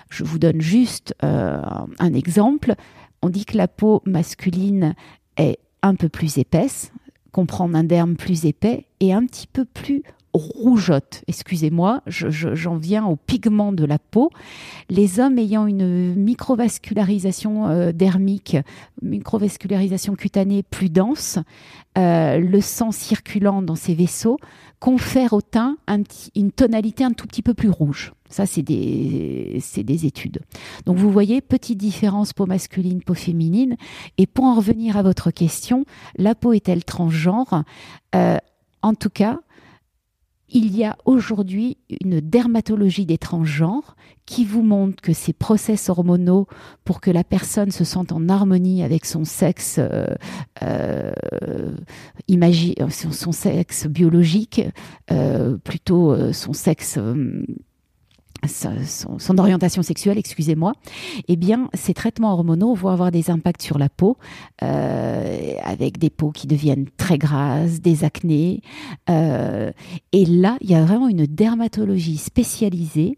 Je 0.10 0.23
vous 0.23 0.38
donne 0.38 0.62
juste 0.62 1.15
euh, 1.23 1.62
un 1.99 2.13
exemple. 2.13 2.75
On 3.21 3.29
dit 3.29 3.45
que 3.45 3.57
la 3.57 3.67
peau 3.67 4.01
masculine 4.05 4.95
est 5.38 5.60
un 5.81 5.95
peu 5.95 6.10
plus 6.10 6.38
épaisse, 6.38 6.91
comprend 7.31 7.73
un 7.73 7.84
derme 7.84 8.15
plus 8.15 8.45
épais 8.45 8.88
et 8.99 9.13
un 9.13 9.25
petit 9.25 9.47
peu 9.47 9.65
plus 9.65 10.03
rougeote. 10.34 11.24
Excusez-moi, 11.28 12.02
j'en 12.08 12.78
viens 12.78 13.06
au 13.06 13.15
pigment 13.15 13.74
de 13.74 13.86
la 13.86 14.00
peau. 14.00 14.30
Les 14.89 15.20
hommes 15.20 15.38
ayant 15.38 15.67
une 15.67 16.15
microvascularisation 16.15 17.67
euh, 17.67 17.91
dermique, 17.91 18.58
microvascularisation 19.02 20.15
cutanée 20.15 20.63
plus 20.63 20.89
dense, 20.89 21.39
euh, 21.98 22.38
le 22.38 22.62
sang 22.62 22.91
circulant 22.91 23.62
dans 23.62 23.76
ces 23.76 23.94
vaisseaux 23.94 24.38
confère 24.80 25.34
au 25.34 25.41
teint 25.41 25.78
une 26.36 26.52
tonalité 26.52 27.04
un 27.04 27.12
tout 27.12 27.28
petit 27.28 27.44
peu 27.44 27.54
plus 27.54 27.70
rouge. 27.70 28.13
Ça, 28.30 28.46
c'est 28.46 28.63
des, 28.63 29.62
des 29.78 30.06
études. 30.06 30.39
Donc, 30.86 30.98
vous 30.98 31.12
voyez, 31.12 31.41
petite 31.41 31.78
différence 31.78 32.32
peau 32.34 32.46
masculine, 32.46 33.04
peau 33.04 33.13
féminine. 33.13 33.76
Et 34.17 34.26
pour 34.26 34.46
en 34.46 34.56
revenir 34.56 34.96
à 34.96 35.04
votre 35.04 35.30
question, 35.30 35.86
la 36.17 36.34
peau 36.34 36.54
est-elle 36.54 36.86
transgenre? 36.86 37.63
Euh, 38.15 38.38
En 38.82 38.96
tout 38.96 39.12
cas, 39.12 39.41
il 40.51 40.75
y 40.75 40.83
a 40.83 40.97
aujourd'hui 41.05 41.77
une 42.03 42.19
dermatologie 42.19 43.05
des 43.05 43.17
transgenres 43.17 43.95
qui 44.25 44.45
vous 44.45 44.61
montre 44.61 45.01
que 45.01 45.13
ces 45.13 45.33
process 45.33 45.89
hormonaux 45.89 46.47
pour 46.83 47.01
que 47.01 47.09
la 47.09 47.23
personne 47.23 47.71
se 47.71 47.83
sente 47.83 48.11
en 48.11 48.29
harmonie 48.29 48.83
avec 48.83 49.05
son 49.05 49.25
sexe, 49.25 49.79
euh, 49.79 50.15
euh, 50.61 51.11
son, 52.89 53.31
sexe 53.31 53.87
biologique, 53.87 54.61
euh, 55.11 55.57
plutôt 55.57 56.31
son 56.33 56.53
sexe 56.53 56.99
son, 58.47 59.38
orientation 59.38 59.82
sexuelle, 59.82 60.17
excusez-moi, 60.17 60.73
eh 61.27 61.36
bien, 61.36 61.69
ces 61.73 61.93
traitements 61.93 62.34
hormonaux 62.34 62.73
vont 62.73 62.89
avoir 62.89 63.12
des 63.12 63.30
impacts 63.30 63.62
sur 63.62 63.77
la 63.77 63.89
peau, 63.89 64.17
euh, 64.63 65.54
avec 65.63 65.97
des 65.97 66.10
peaux 66.10 66.32
qui 66.32 66.47
deviennent 66.47 66.88
très 66.97 67.17
grasses, 67.17 67.82
des 67.82 68.04
acnés. 68.04 68.62
Euh, 69.10 69.71
et 70.12 70.25
là, 70.25 70.58
il 70.62 70.69
y 70.69 70.75
a 70.75 70.84
vraiment 70.84 71.08
une 71.08 71.25
dermatologie 71.25 72.17
spécialisée 72.17 73.17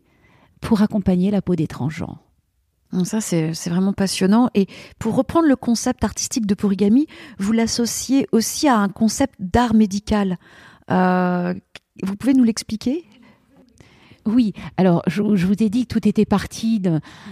pour 0.61 0.81
accompagner 0.81 1.31
la 1.31 1.41
peau 1.41 1.55
des 1.55 1.67
transgenres. 1.67 2.19
Ça, 3.05 3.21
c'est 3.21 3.51
vraiment 3.69 3.93
passionnant. 3.93 4.49
Et 4.53 4.67
pour 4.99 5.15
reprendre 5.15 5.47
le 5.47 5.55
concept 5.55 6.03
artistique 6.03 6.45
de 6.45 6.53
Porigami, 6.53 7.07
vous 7.39 7.51
l'associez 7.51 8.27
aussi 8.31 8.67
à 8.67 8.77
un 8.77 8.87
concept 8.87 9.33
d'art 9.39 9.73
médical. 9.73 10.37
Euh, 10.91 11.55
vous 12.03 12.15
pouvez 12.15 12.33
nous 12.33 12.43
l'expliquer? 12.43 13.03
Oui, 14.25 14.53
alors 14.77 15.03
je, 15.07 15.21
vous 15.21 15.63
ai 15.63 15.69
dit 15.69 15.85
que 15.85 15.93
tout 15.93 16.07
était 16.07 16.25
parti 16.25 16.79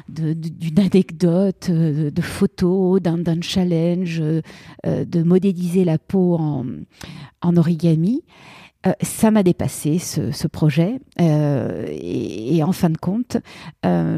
d'une 0.09 0.79
anecdote, 0.79 1.67
euh, 1.69 2.11
de, 2.11 2.21
photos, 2.21 3.01
d'un 3.01 3.41
challenge, 3.41 4.21
euh, 4.21 4.41
de 4.83 5.23
modéliser 5.23 5.85
la 5.85 5.97
peau 5.97 6.35
en, 6.35 7.55
origami. 7.55 8.23
Euh, 8.87 8.93
ça 9.01 9.31
m'a 9.31 9.43
dépassé 9.43 9.99
ce, 9.99 10.47
projet 10.47 10.99
et, 11.17 12.63
en 12.63 12.71
fin 12.71 12.89
de 12.89 12.97
compte, 12.97 13.37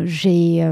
j'ai 0.06 0.66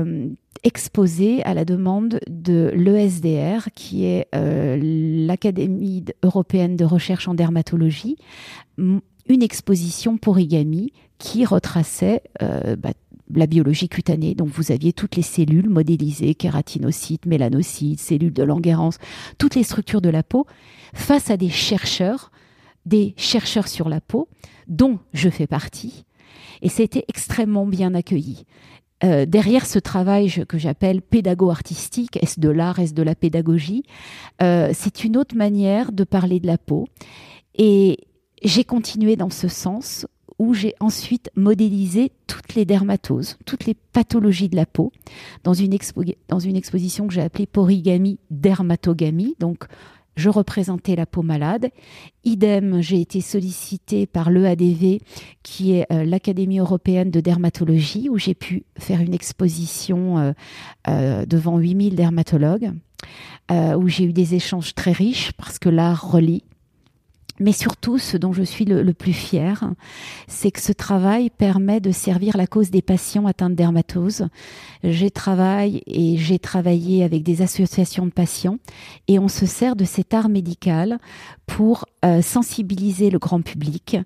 exposé 0.64 1.44
à 1.44 1.54
la 1.54 1.66
demande 1.66 2.20
de 2.30 2.72
l'ESDR, 2.76 3.70
qui 3.76 4.06
est 4.06 4.28
l'Académie 4.34 6.06
européenne 6.24 6.78
de 6.78 6.86
recherche 6.86 7.28
en 7.28 7.34
dermatologie, 7.34 8.16
une 8.78 9.44
exposition 9.44 10.18
pour 10.18 10.40
Igami 10.40 10.94
qui 11.22 11.46
retraçait 11.46 12.24
euh, 12.42 12.76
bah, 12.76 12.90
la 13.34 13.46
biologie 13.46 13.88
cutanée. 13.88 14.34
Donc 14.34 14.50
vous 14.50 14.72
aviez 14.72 14.92
toutes 14.92 15.16
les 15.16 15.22
cellules 15.22 15.70
modélisées, 15.70 16.34
kératinocytes, 16.34 17.28
mélanocytes, 17.28 18.00
cellules 18.00 18.34
de 18.34 18.44
Langerhans, 18.44 18.98
toutes 19.38 19.54
les 19.54 19.64
structures 19.64 20.02
de 20.02 20.10
la 20.10 20.24
peau, 20.24 20.48
face 20.94 21.30
à 21.30 21.38
des 21.38 21.50
chercheurs, 21.50 22.32
des 22.88 23.14
chercheurs 23.18 23.68
sur 23.68 23.88
la 23.88 24.02
peau, 24.02 24.28
dont 24.68 24.98
je 25.14 25.30
fais 25.30 25.46
partie. 25.46 26.06
Et 26.64 26.70
c'était 26.70 27.06
extrêmement 27.08 27.68
bien 27.68 27.94
accueilli. 27.94 28.46
Euh, 29.04 29.26
derrière 29.28 29.68
ce 29.68 29.78
travail 29.78 30.46
que 30.48 30.58
j'appelle 30.58 31.04
pédago-artistique, 31.04 32.18
est-ce 32.18 32.40
de 32.40 32.50
l'art, 32.50 32.80
est-ce 32.80 32.94
de 32.94 33.04
la 33.04 33.16
pédagogie 33.16 33.84
euh, 34.42 34.72
C'est 34.74 35.04
une 35.04 35.18
autre 35.18 35.36
manière 35.36 35.92
de 35.92 36.04
parler 36.04 36.40
de 36.40 36.48
la 36.48 36.58
peau. 36.58 36.88
Et 37.56 38.00
j'ai 38.44 38.64
continué 38.64 39.16
dans 39.16 39.30
ce 39.30 39.48
sens 39.48 40.08
où 40.42 40.56
j'ai 40.56 40.74
ensuite 40.80 41.30
modélisé 41.36 42.12
toutes 42.26 42.56
les 42.56 42.66
dermatoses, 42.66 43.38
toutes 43.46 43.68
les 43.68 43.76
pathologies 43.76 44.50
de 44.50 44.56
la 44.56 44.66
peau 44.66 44.92
dans 45.44 45.54
une, 45.54 45.72
exposition 45.72 47.08
que 47.08 47.14
j'ai 47.14 47.22
appelée 47.22 47.46
Porigami 47.46 48.18
Dermatogamie. 48.32 49.36
Donc, 49.38 49.66
je 50.16 50.30
représentais 50.30 50.96
la 50.96 51.06
peau 51.06 51.22
malade. 51.22 51.70
Idem, 52.24 52.82
j'ai 52.82 53.00
été 53.02 53.22
sollicitée 53.22 54.08
par 54.08 54.32
l'EADV, 54.32 55.02
qui 55.44 55.74
est 55.74 55.86
euh, 55.92 56.06
l'Académie 56.06 56.58
européenne 56.58 57.12
de 57.12 57.20
dermatologie, 57.20 58.10
où 58.10 58.18
j'ai 58.18 58.34
pu 58.34 58.64
faire 58.80 59.00
une 59.00 59.14
exposition 59.14 60.18
euh, 60.18 60.32
euh, 60.88 61.28
devant 61.28 61.60
8000 61.60 61.94
dermatologues, 61.94 62.72
où 63.52 63.88
j'ai 63.90 64.06
eu 64.06 64.14
des 64.14 64.34
échanges 64.34 64.74
très 64.74 64.94
riches, 64.94 65.34
parce 65.34 65.60
que 65.60 65.70
l'art 65.70 66.10
relie 66.10 66.44
mais 67.42 67.54
surtout, 67.54 67.98
ce 67.98 68.18
dont 68.18 68.34
je 68.34 68.44
suis 68.44 68.66
le, 68.66 68.94
plus 68.94 69.14
fier, 69.14 69.64
c'est 70.28 70.52
que 70.52 70.62
ce 70.62 70.72
travail 70.72 71.32
permet 71.32 71.80
de 71.80 71.92
servir 71.92 72.38
la 72.38 72.46
cause 72.46 72.70
des 72.70 72.84
patients 72.84 73.26
atteints 73.26 73.50
de 73.50 73.56
dermatose. 73.56 74.28
J'ai 74.84 75.10
travaillé 75.10 75.82
et 75.88 76.18
j'ai 76.18 76.38
travaillé 76.38 77.04
avec 77.04 77.24
des 77.24 77.42
associations 77.42 78.06
de 78.06 78.12
patients 78.12 78.58
et 79.08 79.18
on 79.18 79.28
se 79.28 79.48
sert 79.48 79.76
de 79.76 79.86
cet 79.86 80.14
art 80.14 80.30
médical 80.30 81.00
pour 81.48 81.86
euh, 82.06 82.22
sensibiliser 82.22 83.10
le 83.10 83.20
grand 83.20 83.42
public. 83.42 83.98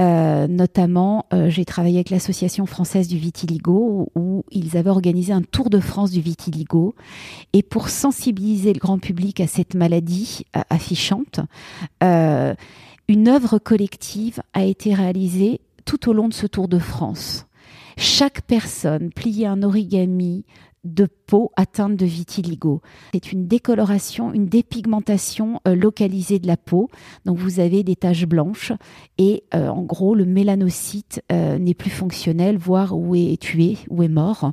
Euh, 0.00 0.46
notamment, 0.46 1.26
euh, 1.32 1.50
j'ai 1.50 1.64
travaillé 1.64 1.96
avec 1.96 2.10
l'Association 2.10 2.66
française 2.66 3.08
du 3.08 3.16
vitiligo 3.16 4.10
où 4.14 4.44
ils 4.50 4.76
avaient 4.76 4.90
organisé 4.90 5.32
un 5.32 5.42
tour 5.42 5.70
de 5.70 5.80
France 5.80 6.10
du 6.10 6.20
vitiligo. 6.20 6.94
Et 7.52 7.62
pour 7.62 7.88
sensibiliser 7.88 8.72
le 8.72 8.78
grand 8.78 8.98
public 8.98 9.40
à 9.40 9.46
cette 9.46 9.74
maladie 9.74 10.44
affichante, 10.70 11.40
une 13.08 13.28
œuvre 13.28 13.58
collective 13.58 14.40
a 14.52 14.64
été 14.64 14.94
réalisée 14.94 15.60
tout 15.84 16.08
au 16.08 16.12
long 16.12 16.28
de 16.28 16.34
ce 16.34 16.46
tour 16.46 16.68
de 16.68 16.78
France. 16.78 17.46
Chaque 17.96 18.42
personne 18.42 19.10
pliait 19.10 19.46
un 19.46 19.62
origami 19.62 20.44
de 20.84 21.06
peau 21.26 21.50
atteinte 21.56 21.96
de 21.96 22.04
vitiligo. 22.04 22.82
C'est 23.14 23.32
une 23.32 23.46
décoloration, 23.46 24.32
une 24.32 24.46
dépigmentation 24.46 25.60
euh, 25.66 25.74
localisée 25.74 26.38
de 26.38 26.46
la 26.46 26.58
peau. 26.58 26.90
Donc 27.24 27.38
vous 27.38 27.58
avez 27.58 27.82
des 27.82 27.96
taches 27.96 28.26
blanches 28.26 28.72
et 29.16 29.44
euh, 29.54 29.68
en 29.68 29.82
gros 29.82 30.14
le 30.14 30.26
mélanocyte 30.26 31.22
euh, 31.32 31.58
n'est 31.58 31.74
plus 31.74 31.90
fonctionnel, 31.90 32.58
voire 32.58 32.96
où 32.96 33.14
est 33.14 33.40
tué, 33.40 33.78
ou 33.88 34.02
est 34.02 34.08
mort. 34.08 34.52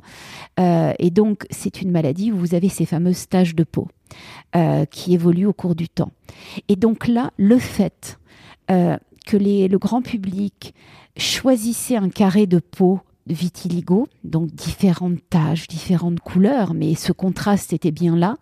et 0.58 1.10
donc 1.10 1.46
c'est 1.50 1.82
une 1.82 1.90
maladie 1.90 2.32
où 2.32 2.36
vous 2.36 2.54
avez 2.54 2.68
ces 2.68 2.86
fameuses 2.86 3.28
taches 3.28 3.54
de 3.54 3.64
peau 3.64 3.88
qui 4.90 5.14
évoluent 5.14 5.46
au 5.46 5.52
cours 5.52 5.74
du 5.74 5.88
temps. 5.88 6.12
Et 6.68 6.76
donc 6.76 7.08
là, 7.08 7.30
le 7.36 7.58
fait 7.58 8.18
que 8.68 9.36
le 9.36 9.76
grand 9.76 10.02
public 10.02 10.74
choisissait 11.16 11.96
un 11.96 12.08
carré 12.08 12.46
de 12.46 12.58
peau 12.58 13.00
vitiligo, 13.26 14.08
donc 14.24 14.52
différentes 14.52 15.18
taches, 15.30 15.68
différentes 15.68 16.18
couleurs, 16.20 16.74
mais 16.74 16.94
ce 16.94 17.12
contraste 17.12 17.72
était 17.72 17.92
bien 17.92 18.16
là. 18.16 18.36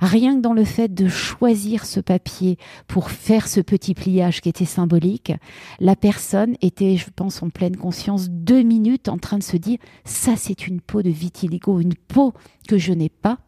Rien 0.00 0.36
que 0.36 0.40
dans 0.40 0.54
le 0.54 0.64
fait 0.64 0.92
de 0.92 1.08
choisir 1.08 1.84
ce 1.84 2.00
papier 2.00 2.58
pour 2.88 3.10
faire 3.10 3.46
ce 3.46 3.60
petit 3.60 3.94
pliage 3.94 4.40
qui 4.40 4.48
était 4.48 4.64
symbolique, 4.64 5.32
la 5.78 5.94
personne 5.94 6.56
était, 6.62 6.96
je 6.96 7.06
pense, 7.14 7.42
en 7.42 7.50
pleine 7.50 7.76
conscience, 7.76 8.28
deux 8.28 8.62
minutes 8.62 9.08
en 9.08 9.18
train 9.18 9.38
de 9.38 9.44
se 9.44 9.56
dire, 9.56 9.78
ça 10.04 10.34
c'est 10.36 10.66
une 10.66 10.80
peau 10.80 11.02
de 11.02 11.10
vitiligo, 11.10 11.78
une 11.78 11.94
peau 11.94 12.34
que 12.66 12.76
je 12.76 12.92
n'ai 12.92 13.10
pas 13.10 13.38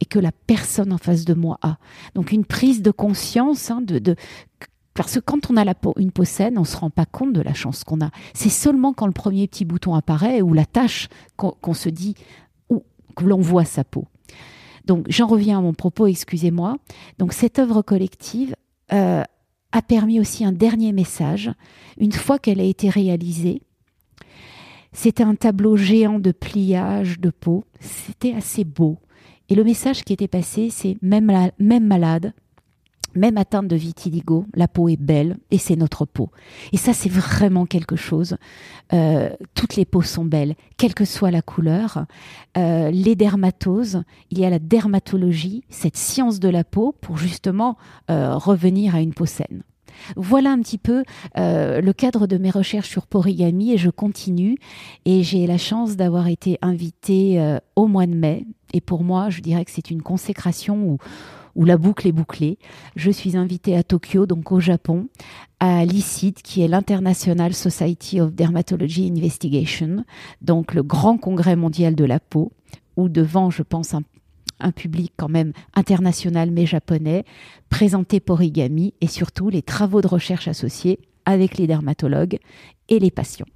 et 0.00 0.06
que 0.06 0.18
la 0.18 0.32
personne 0.32 0.92
en 0.92 0.98
face 0.98 1.24
de 1.24 1.34
moi 1.34 1.58
a. 1.62 1.78
Donc 2.14 2.32
une 2.32 2.44
prise 2.44 2.82
de 2.82 2.90
conscience 2.90 3.70
hein, 3.70 3.80
de 3.80 4.16
parce 4.96 5.14
que 5.14 5.20
quand 5.20 5.50
on 5.50 5.56
a 5.56 5.64
la 5.64 5.74
peau, 5.74 5.92
une 5.98 6.10
peau 6.10 6.24
saine, 6.24 6.58
on 6.58 6.64
se 6.64 6.76
rend 6.76 6.90
pas 6.90 7.06
compte 7.06 7.32
de 7.32 7.42
la 7.42 7.54
chance 7.54 7.84
qu'on 7.84 8.00
a. 8.00 8.10
C'est 8.34 8.48
seulement 8.48 8.92
quand 8.92 9.06
le 9.06 9.12
premier 9.12 9.46
petit 9.46 9.64
bouton 9.64 9.94
apparaît 9.94 10.40
ou 10.42 10.54
la 10.54 10.64
tâche 10.64 11.08
qu'on 11.36 11.74
se 11.74 11.88
dit 11.88 12.14
ou 12.70 12.82
que 13.14 13.24
l'on 13.24 13.40
voit 13.40 13.64
sa 13.64 13.84
peau. 13.84 14.06
Donc 14.86 15.06
j'en 15.08 15.26
reviens 15.26 15.58
à 15.58 15.60
mon 15.60 15.74
propos, 15.74 16.06
excusez-moi. 16.06 16.76
Donc 17.18 17.32
cette 17.32 17.58
œuvre 17.58 17.82
collective 17.82 18.56
euh, 18.92 19.22
a 19.72 19.82
permis 19.82 20.18
aussi 20.18 20.44
un 20.44 20.52
dernier 20.52 20.92
message. 20.92 21.50
Une 21.98 22.12
fois 22.12 22.38
qu'elle 22.38 22.60
a 22.60 22.64
été 22.64 22.88
réalisée, 22.88 23.62
c'était 24.92 25.24
un 25.24 25.34
tableau 25.34 25.76
géant 25.76 26.18
de 26.18 26.32
pliage 26.32 27.20
de 27.20 27.28
peau. 27.28 27.64
C'était 27.80 28.32
assez 28.32 28.64
beau. 28.64 28.96
Et 29.50 29.54
le 29.54 29.62
message 29.62 30.04
qui 30.04 30.14
était 30.14 30.26
passé, 30.26 30.70
c'est 30.70 30.96
même, 31.02 31.30
même 31.58 31.86
malade, 31.86 32.32
même 33.16 33.38
atteinte 33.38 33.68
de 33.68 33.76
vitiligo, 33.76 34.46
la 34.54 34.68
peau 34.68 34.88
est 34.88 35.00
belle 35.00 35.36
et 35.50 35.58
c'est 35.58 35.76
notre 35.76 36.04
peau. 36.04 36.30
Et 36.72 36.76
ça, 36.76 36.92
c'est 36.92 37.10
vraiment 37.10 37.66
quelque 37.66 37.96
chose. 37.96 38.36
Euh, 38.92 39.30
toutes 39.54 39.76
les 39.76 39.84
peaux 39.84 40.02
sont 40.02 40.24
belles, 40.24 40.54
quelle 40.76 40.94
que 40.94 41.04
soit 41.04 41.30
la 41.30 41.42
couleur. 41.42 42.06
Euh, 42.56 42.90
les 42.90 43.16
dermatoses, 43.16 44.02
il 44.30 44.38
y 44.38 44.44
a 44.44 44.50
la 44.50 44.58
dermatologie, 44.58 45.64
cette 45.68 45.96
science 45.96 46.40
de 46.40 46.48
la 46.48 46.64
peau 46.64 46.94
pour 47.00 47.16
justement 47.16 47.76
euh, 48.10 48.34
revenir 48.36 48.94
à 48.94 49.00
une 49.00 49.14
peau 49.14 49.26
saine. 49.26 49.62
Voilà 50.14 50.50
un 50.50 50.60
petit 50.60 50.76
peu 50.76 51.04
le 51.36 51.90
cadre 51.92 52.26
de 52.26 52.36
mes 52.36 52.50
recherches 52.50 52.90
sur 52.90 53.06
Porigami 53.06 53.72
et 53.72 53.78
je 53.78 53.88
continue. 53.88 54.58
Et 55.06 55.22
j'ai 55.22 55.46
la 55.46 55.56
chance 55.56 55.96
d'avoir 55.96 56.28
été 56.28 56.58
invitée 56.60 57.56
au 57.76 57.86
mois 57.86 58.06
de 58.06 58.14
mai. 58.14 58.44
Et 58.74 58.82
pour 58.82 59.04
moi, 59.04 59.30
je 59.30 59.40
dirais 59.40 59.64
que 59.64 59.70
c'est 59.70 59.90
une 59.90 60.02
consécration 60.02 60.86
où, 60.86 60.98
où 61.56 61.64
la 61.64 61.76
boucle 61.78 62.06
est 62.06 62.12
bouclée. 62.12 62.58
Je 62.94 63.10
suis 63.10 63.36
invitée 63.36 63.76
à 63.76 63.82
Tokyo, 63.82 64.26
donc 64.26 64.52
au 64.52 64.60
Japon, 64.60 65.08
à 65.58 65.84
l'ICID, 65.84 66.42
qui 66.42 66.62
est 66.62 66.68
l'International 66.68 67.54
Society 67.54 68.20
of 68.20 68.32
Dermatology 68.32 69.08
Investigation, 69.08 70.04
donc 70.42 70.74
le 70.74 70.84
grand 70.84 71.16
congrès 71.18 71.56
mondial 71.56 71.96
de 71.96 72.04
la 72.04 72.20
peau, 72.20 72.52
où 72.96 73.08
devant, 73.08 73.50
je 73.50 73.62
pense, 73.62 73.94
un, 73.94 74.02
un 74.60 74.70
public 74.70 75.12
quand 75.16 75.28
même 75.28 75.52
international 75.74 76.50
mais 76.50 76.66
japonais, 76.66 77.24
présenter 77.70 78.20
Porigami 78.20 78.94
et 79.00 79.08
surtout 79.08 79.48
les 79.48 79.62
travaux 79.62 80.02
de 80.02 80.08
recherche 80.08 80.48
associés 80.48 81.00
avec 81.24 81.58
les 81.58 81.66
dermatologues 81.66 82.38
et 82.88 82.98
les 82.98 83.10
patients. 83.10 83.46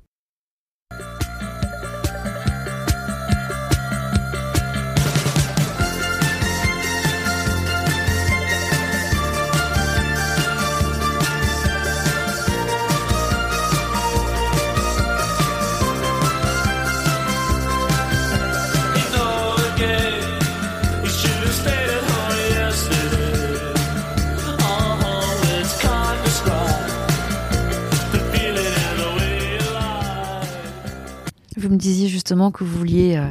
Vous 31.61 31.69
me 31.69 31.77
disiez 31.77 32.09
justement 32.09 32.51
que 32.51 32.65
vous 32.65 32.79
vouliez 32.79 33.17
euh, 33.17 33.29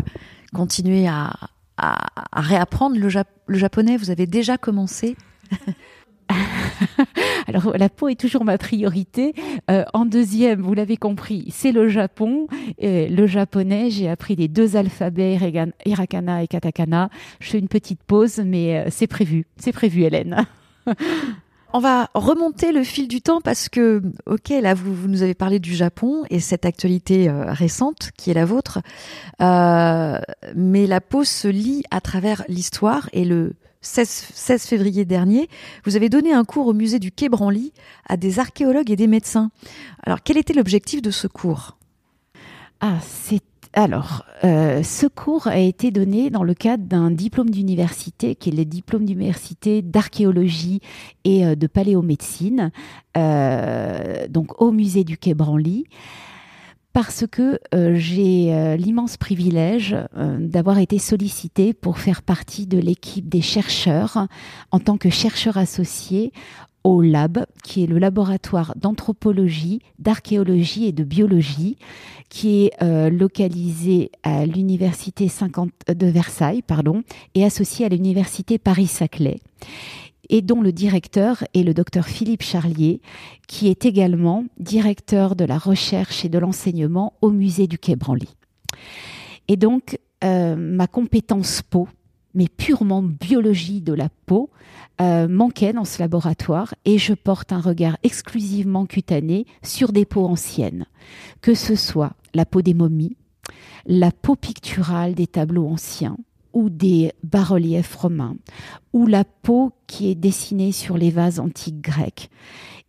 continuer 0.53 1.07
à, 1.07 1.33
réapprendre 2.31 2.95
le, 2.99 3.09
Jap 3.09 3.27
le, 3.47 3.57
japonais. 3.57 3.97
Vous 3.97 4.11
avez 4.11 4.27
déjà 4.27 4.57
commencé 4.57 5.15
Alors 7.47 7.75
la 7.75 7.89
peau 7.89 8.07
est 8.07 8.19
toujours 8.19 8.45
ma 8.45 8.59
priorité. 8.59 9.33
Euh, 9.71 9.83
en 9.95 10.05
deuxième, 10.05 10.61
vous 10.61 10.75
l'avez 10.75 10.95
compris, 10.95 11.47
c'est 11.49 11.71
le 11.71 11.89
Japon. 11.89 12.47
Le 12.79 13.25
japonais, 13.25 13.89
j'ai 13.89 14.07
appris 14.07 14.35
les 14.35 14.47
deux 14.47 14.75
alphabets, 14.75 15.39
hiragana 15.85 16.43
et 16.43 16.47
katakana. 16.47 17.09
Je 17.39 17.49
fais 17.49 17.57
une 17.57 17.67
petite 17.67 18.03
pause, 18.03 18.39
mais 18.45 18.77
euh, 18.77 18.89
c'est 18.91 19.07
prévu. 19.07 19.47
C'est 19.57 19.71
prévu, 19.73 20.03
Hélène. 20.03 20.45
On 21.71 21.79
va 21.79 22.09
remonter 22.15 22.71
le 22.71 22.83
fil 22.83 23.07
du 23.07 23.21
temps 23.21 23.41
parce 23.41 23.69
que, 23.69 24.01
ok, 24.25 24.49
là, 24.49 24.73
vous, 24.73 24.93
vous 24.93 25.07
nous 25.07 25.21
avez 25.21 25.35
parlé 25.35 25.59
du 25.59 25.75
Japon 25.75 26.23
et 26.31 26.39
cette 26.39 26.65
actualité 26.65 27.29
euh, 27.29 27.51
récente 27.51 28.09
qui 28.17 28.31
est 28.31 28.33
la 28.33 28.45
vôtre. 28.45 28.79
Euh, 29.41 30.19
mais 30.55 30.87
la 30.87 30.99
peau 30.99 31.23
se 31.23 31.47
lit 31.47 31.83
à 31.91 32.01
travers 32.01 32.43
l'histoire 32.47 33.07
et 33.13 33.23
le 33.23 33.53
16, 33.81 34.09
16, 34.33 34.65
février 34.65 35.05
dernier, 35.05 35.47
vous 35.85 35.95
avez 35.95 36.09
donné 36.09 36.33
un 36.33 36.43
cours 36.43 36.67
au 36.67 36.73
musée 36.73 36.99
du 36.99 37.11
Quai 37.11 37.29
Branly 37.29 37.71
à 38.07 38.17
des 38.17 38.39
archéologues 38.39 38.89
et 38.91 38.95
des 38.95 39.07
médecins. 39.07 39.51
Alors, 40.03 40.23
quel 40.23 40.37
était 40.37 40.53
l'objectif 40.53 41.01
de 41.01 41.11
ce 41.11 41.27
cours? 41.27 41.77
Ah, 42.81 42.99
alors, 43.73 44.25
euh, 44.43 44.81
ce 44.81 45.05
cours 45.05 45.47
a 45.47 45.59
été 45.59 45.91
donné 45.91 46.31
dans 46.31 46.43
le 46.43 46.55
cadre 46.55 46.85
d'un 46.85 47.11
diplôme 47.11 47.51
d'université, 47.51 48.33
qui 48.35 48.49
est 48.49 48.55
le 48.55 48.65
diplôme 48.65 49.05
d'université 49.05 49.83
d'archéologie 49.83 50.81
et 51.23 51.45
euh, 51.45 51.55
de 51.55 51.67
paléomédecine, 51.67 52.71
euh, 53.15 54.27
donc 54.27 54.59
au 54.59 54.71
musée 54.71 55.03
du 55.03 55.17
Quai 55.17 55.33
Branly 55.33 55.85
parce 56.91 57.25
que 57.31 57.59
j'ai 57.71 58.75
l'immense 58.77 59.15
privilège 59.15 59.95
d'avoir 60.39 60.79
été 60.79 60.97
sollicitée 60.97 61.71
pour 61.71 61.99
faire 61.99 62.23
partie 62.23 62.65
de 62.65 62.79
l'équipe 62.79 63.29
des 63.29 63.41
chercheurs 63.41 64.27
en 64.71 64.79
tant 64.79 64.97
que 64.97 65.11
chercheur 65.11 65.57
associé 65.57 66.33
au 66.83 67.01
LAB, 67.01 67.45
qui 67.63 67.83
est 67.83 67.87
le 67.87 67.99
laboratoire 67.99 68.73
d'anthropologie, 68.75 69.81
d'archéologie 69.99 70.85
et 70.85 70.91
de 70.91 71.03
biologie, 71.03 71.77
qui 72.29 72.65
est 72.65 72.71
euh, 72.81 73.09
localisé 73.09 74.11
à 74.23 74.45
l'université 74.45 75.27
50 75.27 75.71
de 75.95 76.07
Versailles, 76.07 76.61
pardon, 76.61 77.03
et 77.35 77.43
associé 77.43 77.85
à 77.85 77.89
l'université 77.89 78.57
Paris-Saclay 78.57 79.39
et 80.29 80.41
dont 80.41 80.61
le 80.61 80.71
directeur 80.71 81.43
est 81.53 81.63
le 81.63 81.73
docteur 81.73 82.05
Philippe 82.05 82.43
Charlier, 82.43 83.01
qui 83.47 83.67
est 83.67 83.85
également 83.85 84.45
directeur 84.59 85.35
de 85.35 85.43
la 85.43 85.57
recherche 85.57 86.23
et 86.23 86.29
de 86.29 86.37
l'enseignement 86.37 87.13
au 87.21 87.31
musée 87.31 87.67
du 87.67 87.79
Quai 87.79 87.95
Branly. 87.95 88.29
Et 89.47 89.57
donc, 89.57 89.97
euh, 90.23 90.55
ma 90.55 90.87
compétence 90.87 91.63
peau, 91.63 91.87
mais 92.39 92.47
purement 92.47 93.03
biologie 93.03 93.81
de 93.81 93.91
la 93.91 94.07
peau, 94.25 94.49
euh, 95.01 95.27
manquait 95.27 95.73
dans 95.73 95.83
ce 95.83 95.99
laboratoire 96.01 96.73
et 96.85 96.97
je 96.97 97.13
porte 97.13 97.51
un 97.51 97.59
regard 97.59 97.97
exclusivement 98.01 98.85
cutané 98.85 99.45
sur 99.61 99.91
des 99.91 100.05
peaux 100.05 100.25
anciennes, 100.25 100.85
que 101.41 101.53
ce 101.53 101.75
soit 101.75 102.13
la 102.33 102.45
peau 102.45 102.61
des 102.61 102.73
momies, 102.73 103.17
la 103.85 104.13
peau 104.13 104.37
picturale 104.37 105.15
des 105.15 105.27
tableaux 105.27 105.67
anciens, 105.67 106.15
ou 106.53 106.69
des 106.69 107.11
bas-reliefs 107.23 107.95
romains, 107.95 108.37
ou 108.93 109.05
la 109.05 109.25
peau 109.25 109.73
qui 109.85 110.09
est 110.09 110.15
dessinée 110.15 110.71
sur 110.71 110.97
les 110.97 111.11
vases 111.11 111.41
antiques 111.41 111.81
grecs. 111.81 112.29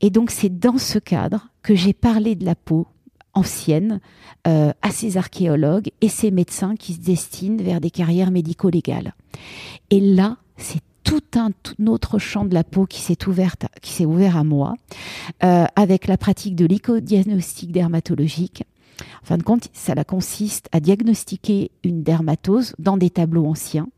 Et 0.01 0.11
donc 0.11 0.31
c'est 0.31 0.61
dans 0.61 0.79
ce 0.79 1.01
cadre 1.01 1.49
que 1.63 1.75
j'ai 1.75 1.93
parlé 1.93 2.37
de 2.37 2.45
la 2.45 2.55
peau 2.55 2.87
ancienne 3.35 4.01
euh, 4.47 4.73
à 4.83 4.91
ces 4.91 5.17
archéologues 5.17 5.91
et 6.01 6.09
ces 6.09 6.31
médecins 6.31 6.77
qui 6.77 6.95
se 6.95 7.01
destinent 7.01 7.63
vers 7.63 7.81
des 7.81 7.91
carrières 7.91 8.31
médico-légales. 8.31 9.15
Et 9.91 10.01
là, 10.01 10.37
c'est 10.57 10.81
tout 11.05 11.23
un 11.35 11.51
tout 11.63 11.75
autre 11.89 12.19
champ 12.19 12.45
de 12.45 12.55
la 12.55 12.65
peau 12.65 12.87
qui 12.87 13.01
s'est 13.01 13.27
ouvert, 13.27 13.57
qui 13.81 13.93
s'est 13.93 14.05
ouvert 14.05 14.37
à 14.37 14.45
moi, 14.45 14.75
euh, 15.43 15.65
avec 15.77 16.07
la 16.07 16.17
pratique 16.17 16.55
de 16.57 16.67
l'éco-diagnostic 16.67 17.73
dermatologique, 17.73 18.65
en 19.23 19.27
fin 19.27 19.39
de 19.39 19.43
compte, 19.43 19.69
cela 19.73 20.05
consiste 20.05 20.69
à 20.73 20.81
diagnostiquer 20.81 21.71
une 21.85 22.03
dermatose 22.03 22.75
dans 22.79 22.97
des 22.97 23.11
tableaux 23.11 23.47
anciens. 23.47 23.89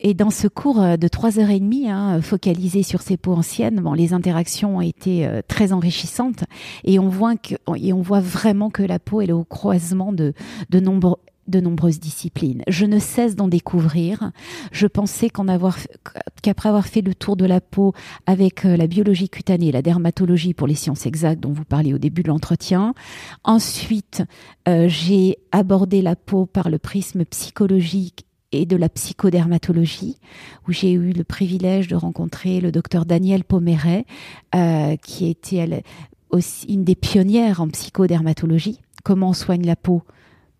Et 0.00 0.14
dans 0.14 0.30
ce 0.30 0.46
cours 0.46 0.80
euh, 0.80 0.96
de 0.96 1.08
trois 1.08 1.38
heures 1.38 1.50
et 1.50 1.60
demie, 1.60 1.88
hein, 1.88 2.20
focalisé 2.22 2.82
sur 2.82 3.02
ces 3.02 3.16
peaux 3.16 3.34
anciennes, 3.34 3.80
bon, 3.80 3.94
les 3.94 4.12
interactions 4.12 4.76
ont 4.76 4.80
été 4.80 5.26
euh, 5.26 5.40
très 5.46 5.72
enrichissantes 5.72 6.44
et 6.84 6.98
on 6.98 7.08
voit 7.08 7.36
que, 7.36 7.56
et 7.76 7.92
on 7.92 8.00
voit 8.00 8.20
vraiment 8.20 8.70
que 8.70 8.82
la 8.82 8.98
peau 8.98 9.20
est 9.20 9.32
au 9.32 9.44
croisement 9.44 10.12
de, 10.12 10.34
de 10.70 10.80
nombreux 10.80 11.16
de 11.48 11.60
nombreuses 11.60 11.98
disciplines. 11.98 12.62
Je 12.68 12.84
ne 12.84 12.98
cesse 12.98 13.34
d'en 13.34 13.48
découvrir. 13.48 14.32
Je 14.70 14.86
pensais 14.86 15.30
qu'en 15.30 15.48
avoir, 15.48 15.78
qu'après 16.42 16.68
avoir 16.68 16.86
fait 16.86 17.00
le 17.00 17.14
tour 17.14 17.38
de 17.38 17.46
la 17.46 17.62
peau 17.62 17.94
avec 18.26 18.66
euh, 18.66 18.76
la 18.76 18.86
biologie 18.86 19.30
cutanée, 19.30 19.72
la 19.72 19.80
dermatologie 19.80 20.52
pour 20.52 20.66
les 20.66 20.74
sciences 20.74 21.06
exactes 21.06 21.40
dont 21.40 21.52
vous 21.52 21.64
parliez 21.64 21.94
au 21.94 21.98
début 21.98 22.22
de 22.22 22.28
l'entretien, 22.28 22.92
ensuite 23.44 24.22
j'ai 24.66 25.38
abordé 25.50 26.02
la 26.02 26.14
peau 26.14 26.44
par 26.44 26.68
le 26.68 26.78
prisme 26.78 27.24
psychologique 27.24 28.27
et 28.52 28.66
de 28.66 28.76
la 28.76 28.88
psychodermatologie, 28.88 30.18
où 30.66 30.72
j'ai 30.72 30.92
eu 30.92 31.12
le 31.12 31.24
privilège 31.24 31.88
de 31.88 31.96
rencontrer 31.96 32.60
le 32.60 32.72
docteur 32.72 33.04
Daniel 33.04 33.44
Pomeret, 33.44 34.06
euh, 34.54 34.96
qui 34.96 35.28
était 35.28 35.82
aussi 36.30 36.66
une 36.66 36.84
des 36.84 36.94
pionnières 36.94 37.60
en 37.60 37.68
psychodermatologie. 37.68 38.80
Comment 39.04 39.30
on 39.30 39.34
soigne 39.34 39.66
la 39.66 39.76
peau 39.76 40.02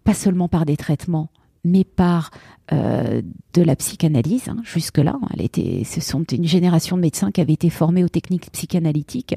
pas 0.08 0.14
seulement 0.14 0.48
par 0.48 0.64
des 0.64 0.78
traitements, 0.78 1.28
mais 1.64 1.84
par 1.84 2.30
euh, 2.72 3.20
de 3.52 3.62
la 3.62 3.76
psychanalyse. 3.76 4.48
Hein, 4.48 4.56
Jusque-là, 4.64 5.18
était, 5.38 5.82
ce 5.84 6.00
sont 6.00 6.24
une 6.24 6.46
génération 6.46 6.96
de 6.96 7.02
médecins 7.02 7.30
qui 7.30 7.42
avaient 7.42 7.52
été 7.52 7.68
formés 7.68 8.04
aux 8.04 8.08
techniques 8.08 8.50
psychanalytiques. 8.50 9.36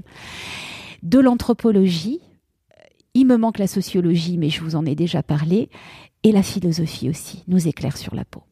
De 1.03 1.19
l'anthropologie, 1.19 2.21
il 3.13 3.25
me 3.25 3.35
manque 3.35 3.59
la 3.59 3.67
sociologie, 3.67 4.37
mais 4.37 4.49
je 4.49 4.61
vous 4.61 4.77
en 4.77 4.85
ai 4.85 4.95
déjà 4.95 5.21
parlé, 5.21 5.69
et 6.23 6.31
la 6.31 6.43
philosophie 6.43 7.09
aussi 7.09 7.43
nous 7.47 7.67
éclaire 7.67 7.97
sur 7.97 8.15
la 8.15 8.25
peau. 8.25 8.43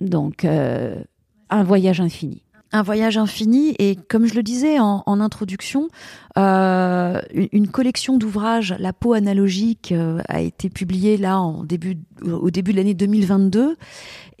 Donc, 0.00 0.44
euh, 0.44 1.02
un 1.50 1.64
voyage 1.64 2.00
infini 2.00 2.42
un 2.72 2.82
voyage 2.82 3.16
infini 3.16 3.74
et 3.78 3.94
comme 3.94 4.26
je 4.26 4.34
le 4.34 4.42
disais 4.42 4.80
en, 4.80 5.02
introduction, 5.06 5.88
euh, 6.36 7.22
une, 7.30 7.68
collection 7.68 8.18
d'ouvrages, 8.18 8.74
La 8.80 8.92
peau 8.92 9.12
analogique, 9.12 9.92
euh, 9.92 10.20
a 10.28 10.40
été 10.40 10.68
publiée 10.68 11.16
là 11.16 11.40
en 11.40 11.62
début, 11.62 11.96
au 12.24 12.50
début 12.50 12.72
de 12.72 12.78
l'année 12.78 12.92
2022 12.92 13.76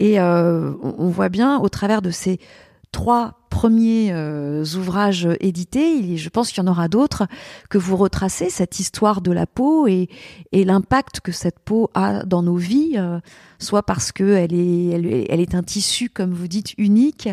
et 0.00 0.20
on, 0.20 1.08
voit 1.08 1.28
bien 1.28 1.60
au 1.60 1.68
travers 1.68 2.02
de 2.02 2.10
ces 2.10 2.40
trois 2.90 3.35
premiers 3.56 4.12
euh, 4.12 4.66
ouvrages 4.76 5.26
édités. 5.40 6.18
je 6.18 6.28
pense 6.28 6.52
qu'il 6.52 6.62
y 6.62 6.66
en 6.66 6.70
aura 6.70 6.88
d'autres 6.88 7.26
que 7.70 7.78
vous 7.78 7.96
retracez 7.96 8.50
cette 8.50 8.80
histoire 8.80 9.22
de 9.22 9.32
la 9.32 9.46
peau 9.46 9.86
et, 9.86 10.10
et 10.52 10.62
l'impact 10.62 11.20
que 11.20 11.32
cette 11.32 11.58
peau 11.60 11.88
a 11.94 12.22
dans 12.24 12.42
nos 12.42 12.56
vies, 12.56 12.96
euh, 12.98 13.18
soit 13.58 13.82
parce 13.82 14.12
que 14.12 14.24
elle 14.24 14.52
est, 14.52 15.26
elle, 15.30 15.40
est 15.40 15.54
un 15.54 15.62
tissu, 15.62 16.10
comme 16.10 16.34
vous 16.34 16.48
dites, 16.48 16.74
unique, 16.76 17.30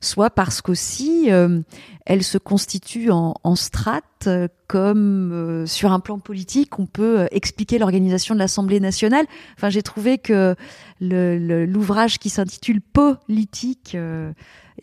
soit 0.00 0.30
parce 0.30 0.62
qu'aussi 0.62 1.26
euh, 1.32 1.58
elle 2.06 2.22
se 2.22 2.38
constitue 2.38 3.10
en, 3.10 3.34
en 3.42 3.56
strates, 3.56 4.28
comme 4.68 5.64
sur 5.66 5.90
un 5.90 5.98
plan 5.98 6.20
politique, 6.20 6.78
on 6.78 6.86
peut 6.86 7.26
expliquer 7.32 7.78
l'organisation 7.78 8.36
de 8.36 8.38
l'Assemblée 8.38 8.78
nationale. 8.78 9.26
Enfin, 9.56 9.70
j'ai 9.70 9.82
trouvé 9.82 10.18
que 10.18 10.54
l'ouvrage 11.00 12.20
qui 12.20 12.30
s'intitule 12.30 12.80
Politique 12.80 13.96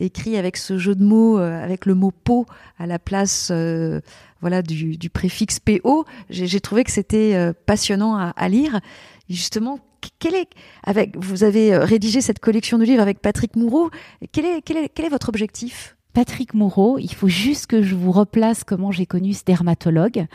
écrit 0.04 0.36
avec 0.36 0.56
ce 0.56 0.78
jeu 0.78 0.94
de 0.94 1.04
mots, 1.04 1.38
euh, 1.38 1.62
avec 1.62 1.86
le 1.86 1.94
mot 1.94 2.10
peau 2.10 2.46
à 2.78 2.86
la 2.86 2.98
place 2.98 3.48
euh, 3.50 4.00
voilà 4.40 4.62
du, 4.62 4.98
préfixe 5.10 5.60
PO. 5.60 6.04
J'ai 6.28 6.60
trouvé 6.60 6.84
que 6.84 6.90
c'était 6.90 7.34
euh, 7.34 7.52
passionnant 7.66 8.16
à, 8.16 8.48
lire. 8.48 8.80
justement, 9.28 9.78
quel 10.18 10.34
est, 10.34 10.48
avec, 10.82 11.16
vous 11.16 11.44
avez 11.44 11.76
rédigé 11.76 12.20
cette 12.20 12.40
collection 12.40 12.78
de 12.78 12.84
livres 12.84 13.02
avec 13.02 13.20
Patrick 13.20 13.54
Moureau. 13.54 13.90
Quel 14.32 14.44
est, 14.44 14.62
quel 14.62 14.78
est, 14.78 14.88
quel 14.88 15.06
est 15.06 15.10
votre 15.10 15.28
objectif? 15.28 15.96
Patrick 16.12 16.52
Moureau, 16.52 16.98
il 16.98 17.14
faut 17.14 17.28
juste 17.28 17.68
que 17.68 17.82
je 17.82 17.94
vous 17.94 18.12
replace 18.12 18.64
comment 18.64 18.90
j'ai 18.90 19.06
connu 19.06 19.32
ce 19.32 19.44
dermatologue, 19.44 20.26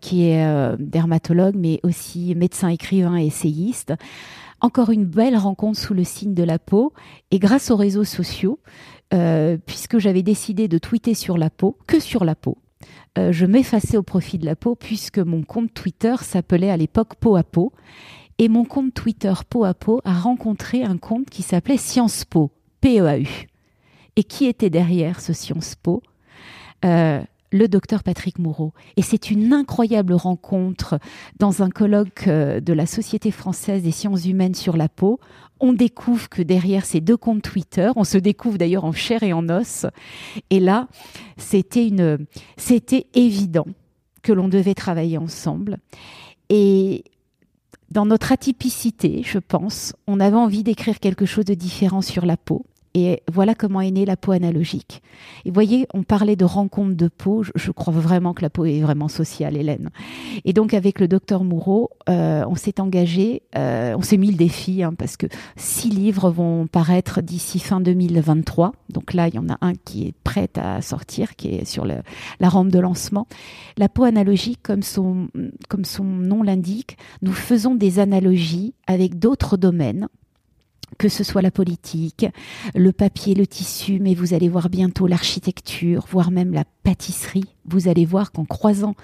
qui 0.00 0.28
est 0.28 0.76
dermatologue, 0.78 1.56
mais 1.56 1.80
aussi 1.82 2.36
médecin, 2.36 2.68
écrivain 2.68 3.16
et 3.16 3.26
essayiste. 3.26 3.94
Encore 4.60 4.90
une 4.90 5.04
belle 5.04 5.36
rencontre 5.36 5.78
sous 5.78 5.94
le 5.94 6.02
signe 6.02 6.34
de 6.34 6.42
la 6.42 6.58
peau. 6.58 6.92
Et 7.30 7.38
grâce 7.38 7.70
aux 7.70 7.76
réseaux 7.76 8.04
sociaux, 8.04 8.58
puisque 9.10 9.98
j'avais 9.98 10.22
décidé 10.22 10.68
de 10.68 10.78
tweeter 10.78 11.14
sur 11.14 11.38
la 11.38 11.50
peau, 11.50 11.76
que 11.86 11.98
sur 12.00 12.24
la 12.24 12.34
peau, 12.34 12.58
euh, 13.18 13.32
je 13.32 13.46
m'effaçais 13.46 13.96
au 13.96 14.02
profit 14.02 14.38
de 14.38 14.46
la 14.46 14.56
peau, 14.56 14.74
puisque 14.74 15.18
mon 15.18 15.42
compte 15.42 15.72
Twitter 15.74 16.14
s'appelait 16.20 16.70
à 16.70 16.76
l'époque 16.76 17.16
Peau 17.16 17.36
à 17.36 17.42
Peau. 17.42 17.72
Et 18.38 18.48
mon 18.48 18.64
compte 18.64 18.94
Twitter 18.94 19.32
Peau 19.48 19.64
à 19.64 19.74
Peau 19.74 20.00
a 20.04 20.12
rencontré 20.12 20.84
un 20.84 20.98
compte 20.98 21.28
qui 21.28 21.42
s'appelait 21.42 21.76
Sciences 21.76 22.24
Po, 22.24 22.52
P-E-A-U. 22.80 23.48
Et 24.16 24.24
qui 24.24 24.46
était 24.46 24.70
derrière 24.70 25.20
ce 25.20 25.32
Sciences 25.32 25.74
Po 25.74 26.02
euh, 26.84 27.22
le 27.50 27.68
docteur 27.68 28.02
Patrick 28.02 28.38
Moureau. 28.38 28.72
Et 28.96 29.02
c'est 29.02 29.30
une 29.30 29.52
incroyable 29.52 30.14
rencontre 30.14 30.98
dans 31.38 31.62
un 31.62 31.70
colloque 31.70 32.26
euh, 32.28 32.60
de 32.60 32.72
la 32.72 32.86
Société 32.86 33.30
française 33.30 33.82
des 33.82 33.90
sciences 33.90 34.26
humaines 34.26 34.54
sur 34.54 34.76
la 34.76 34.88
peau. 34.88 35.20
On 35.60 35.72
découvre 35.72 36.28
que 36.28 36.42
derrière 36.42 36.84
ces 36.84 37.00
deux 37.00 37.16
comptes 37.16 37.42
Twitter, 37.42 37.90
on 37.96 38.04
se 38.04 38.18
découvre 38.18 38.58
d'ailleurs 38.58 38.84
en 38.84 38.92
chair 38.92 39.22
et 39.22 39.32
en 39.32 39.48
os. 39.48 39.86
Et 40.50 40.60
là, 40.60 40.88
c'était 41.36 41.86
une, 41.86 42.26
c'était 42.56 43.06
évident 43.14 43.66
que 44.22 44.32
l'on 44.32 44.48
devait 44.48 44.74
travailler 44.74 45.18
ensemble. 45.18 45.78
Et 46.48 47.04
dans 47.90 48.06
notre 48.06 48.32
atypicité, 48.32 49.22
je 49.24 49.38
pense, 49.38 49.94
on 50.06 50.20
avait 50.20 50.36
envie 50.36 50.62
d'écrire 50.62 51.00
quelque 51.00 51.26
chose 51.26 51.46
de 51.46 51.54
différent 51.54 52.02
sur 52.02 52.26
la 52.26 52.36
peau. 52.36 52.66
Et 52.98 53.22
voilà 53.32 53.54
comment 53.54 53.80
est 53.80 53.92
née 53.92 54.04
la 54.04 54.16
peau 54.16 54.32
analogique. 54.32 55.02
Et 55.44 55.50
voyez, 55.52 55.86
on 55.94 56.02
parlait 56.02 56.34
de 56.34 56.44
rencontre 56.44 56.96
de 56.96 57.08
peau. 57.08 57.44
Je, 57.54 57.70
crois 57.70 57.92
vraiment 57.92 58.34
que 58.34 58.42
la 58.42 58.50
peau 58.50 58.64
est 58.64 58.80
vraiment 58.80 59.06
sociale, 59.06 59.56
Hélène. 59.56 59.90
Et 60.44 60.52
donc, 60.52 60.74
avec 60.74 60.98
le 60.98 61.06
docteur 61.06 61.44
Moureau, 61.44 61.90
euh, 62.08 62.44
on 62.48 62.56
s'est 62.56 62.80
engagé, 62.80 63.42
euh, 63.56 63.94
on 63.96 64.02
s'est 64.02 64.16
mis 64.16 64.32
le 64.32 64.36
défi, 64.36 64.82
hein, 64.82 64.94
parce 64.98 65.16
que 65.16 65.26
six 65.56 65.90
livres 65.90 66.30
vont 66.30 66.66
paraître 66.66 67.20
d'ici 67.20 67.60
fin 67.60 67.80
2023. 67.80 68.72
Donc 68.88 69.14
là, 69.14 69.28
il 69.28 69.34
y 69.34 69.38
en 69.38 69.48
a 69.48 69.58
un 69.60 69.74
qui 69.74 70.08
est 70.08 70.14
prêt 70.24 70.50
à 70.56 70.82
sortir, 70.82 71.36
qui 71.36 71.54
est 71.54 71.64
sur 71.64 71.84
la 71.84 72.48
rampe 72.48 72.70
de 72.70 72.80
lancement. 72.80 73.28
La 73.76 73.88
peau 73.88 74.04
analogique, 74.04 74.60
comme 74.62 74.82
son, 74.82 75.28
comme 75.68 75.84
son 75.84 76.04
nom 76.04 76.42
l'indique, 76.42 76.98
nous 77.22 77.32
faisons 77.32 77.76
des 77.76 78.00
analogies 78.00 78.74
avec 78.86 79.18
d'autres 79.18 79.56
domaines 79.56 80.08
que 80.96 81.08
ce 81.08 81.22
soit 81.24 81.42
la 81.42 81.50
politique, 81.50 82.26
le 82.74 82.92
papier, 82.92 83.34
le 83.34 83.46
tissu, 83.46 83.98
mais 84.00 84.14
vous 84.14 84.34
allez 84.34 84.48
voir 84.48 84.68
bientôt 84.70 85.06
l'architecture, 85.06 86.06
voire 86.10 86.30
même 86.30 86.52
la 86.52 86.64
pâtisserie. 86.82 87.54
Vous 87.66 87.88
allez 87.88 88.04
voir 88.04 88.32
qu'en 88.32 88.44
croisant 88.44 88.94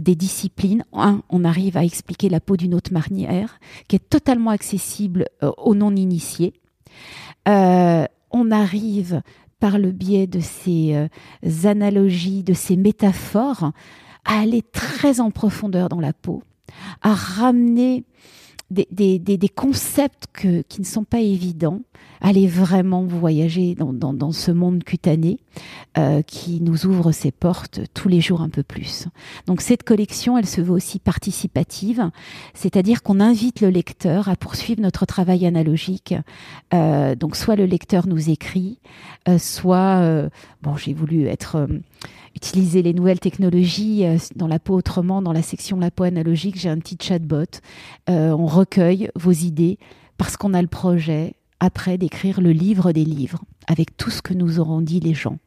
des 0.00 0.14
disciplines, 0.14 0.84
un, 0.92 1.22
on 1.30 1.44
arrive 1.44 1.76
à 1.76 1.84
expliquer 1.84 2.28
la 2.28 2.40
peau 2.40 2.56
d'une 2.56 2.74
autre 2.74 2.92
manière, 2.92 3.58
qui 3.88 3.96
est 3.96 4.08
totalement 4.08 4.50
accessible 4.50 5.26
euh, 5.42 5.50
aux 5.58 5.74
non-initiés. 5.74 6.54
Euh, 7.48 8.06
on 8.30 8.50
arrive 8.50 9.22
par 9.60 9.78
le 9.78 9.92
biais 9.92 10.26
de 10.26 10.40
ces 10.40 10.94
euh, 10.94 11.68
analogies, 11.68 12.42
de 12.42 12.54
ces 12.54 12.76
métaphores, 12.76 13.72
à 14.24 14.40
aller 14.40 14.62
très 14.62 15.20
en 15.20 15.30
profondeur 15.30 15.88
dans 15.88 16.00
la 16.00 16.12
peau, 16.12 16.42
à 17.02 17.14
ramener 17.14 18.04
des, 18.70 19.50
concepts 19.54 20.26
qui 20.68 20.80
ne 20.80 20.86
sont 20.86 21.04
pas 21.04 21.20
évidents. 21.20 21.80
Allez 22.20 22.46
vraiment 22.46 23.04
voyager 23.04 23.74
dans, 23.74 24.32
ce 24.32 24.50
monde 24.50 24.82
cutané 24.82 25.38
euh, 25.98 26.22
qui 26.22 26.60
nous 26.62 26.86
ouvre 26.86 27.12
ses 27.12 27.30
portes 27.30 27.80
tous 27.92 28.08
les 28.08 28.20
jours 28.20 28.40
un 28.40 28.48
peu 28.48 28.62
plus. 28.62 29.08
Donc 29.46 29.60
cette 29.60 29.82
collection, 29.82 30.38
elle 30.38 30.46
se 30.46 30.60
veut 30.62 30.72
aussi 30.72 30.98
participative, 30.98 32.10
c'est-à-dire 32.54 33.02
qu'on 33.02 33.20
invite 33.20 33.60
le 33.60 33.68
lecteur 33.68 34.28
à 34.28 34.36
poursuivre 34.36 34.80
notre 34.80 35.04
travail 35.04 35.46
analogique. 35.46 36.14
Euh, 36.72 37.14
donc 37.14 37.36
soit 37.36 37.56
le 37.56 37.66
lecteur 37.66 38.06
nous 38.06 38.30
écrit, 38.30 38.78
euh, 39.28 39.38
soit 39.38 40.30
bon, 40.62 40.76
j'ai 40.76 40.94
voulu 40.94 41.26
être 41.26 41.68
utiliser 42.34 42.82
les 42.82 42.94
nouvelles 42.94 43.20
technologies 43.20 44.04
dans 44.34 44.48
la 44.48 44.58
peau 44.58 44.74
autrement, 44.74 45.22
dans 45.22 45.32
la 45.32 45.42
section 45.42 45.78
la 45.78 45.90
peau 45.90 46.02
analogique, 46.02 46.58
j'ai 46.58 46.68
un 46.68 46.78
petit 46.78 46.96
chatbot. 47.00 47.44
Recueille 48.54 49.10
vos 49.16 49.32
idées 49.32 49.78
parce 50.16 50.36
qu'on 50.36 50.54
a 50.54 50.62
le 50.62 50.68
projet 50.68 51.34
après 51.60 51.98
d'écrire 51.98 52.40
le 52.40 52.52
livre 52.52 52.92
des 52.92 53.04
livres 53.04 53.42
avec 53.66 53.96
tout 53.96 54.10
ce 54.10 54.22
que 54.22 54.34
nous 54.34 54.60
auront 54.60 54.80
dit 54.80 55.00
les 55.00 55.14
gens. 55.14 55.38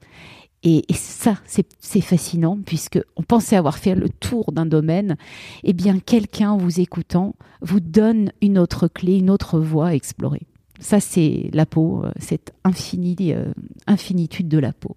Et, 0.63 0.83
ça, 0.93 1.35
c'est 1.45 2.01
fascinant 2.01 2.57
puisque 2.65 2.99
on 3.15 3.23
pensait 3.23 3.55
avoir 3.55 3.77
fait 3.77 3.95
le 3.95 4.09
tour 4.09 4.51
d'un 4.51 4.65
domaine. 4.65 5.15
Eh 5.63 5.73
bien, 5.73 5.99
quelqu'un 5.99 6.57
vous 6.57 6.81
écoutant 6.81 7.35
vous 7.61 7.79
donne 7.79 8.31
une 8.41 8.57
autre 8.57 8.87
clé, 8.87 9.17
une 9.17 9.29
autre 9.29 9.59
voie 9.59 9.89
à 9.89 9.93
explorer. 9.93 10.41
Ça, 10.79 10.99
c'est 10.99 11.49
la 11.53 11.65
peau, 11.65 12.03
euh, 12.03 12.11
cette 12.19 12.53
infinitude 12.63 14.47
de 14.47 14.57
la 14.57 14.73
peau. 14.73 14.95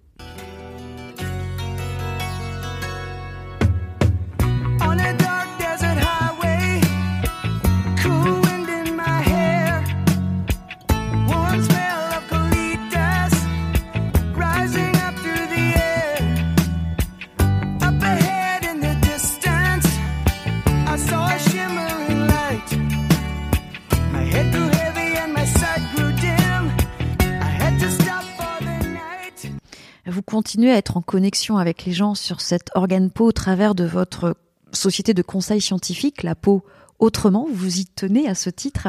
Continuez 30.31 30.71
à 30.71 30.77
être 30.77 30.95
en 30.95 31.01
connexion 31.01 31.57
avec 31.57 31.83
les 31.83 31.91
gens 31.91 32.15
sur 32.15 32.39
cet 32.39 32.69
organe 32.73 33.11
peau 33.11 33.25
au 33.25 33.31
travers 33.33 33.75
de 33.75 33.83
votre 33.83 34.37
société 34.71 35.13
de 35.13 35.21
conseil 35.21 35.59
scientifique, 35.59 36.23
la 36.23 36.35
peau 36.35 36.63
autrement. 36.99 37.47
Vous 37.51 37.79
y 37.79 37.85
tenez 37.85 38.29
à 38.29 38.35
ce 38.35 38.49
titre. 38.49 38.87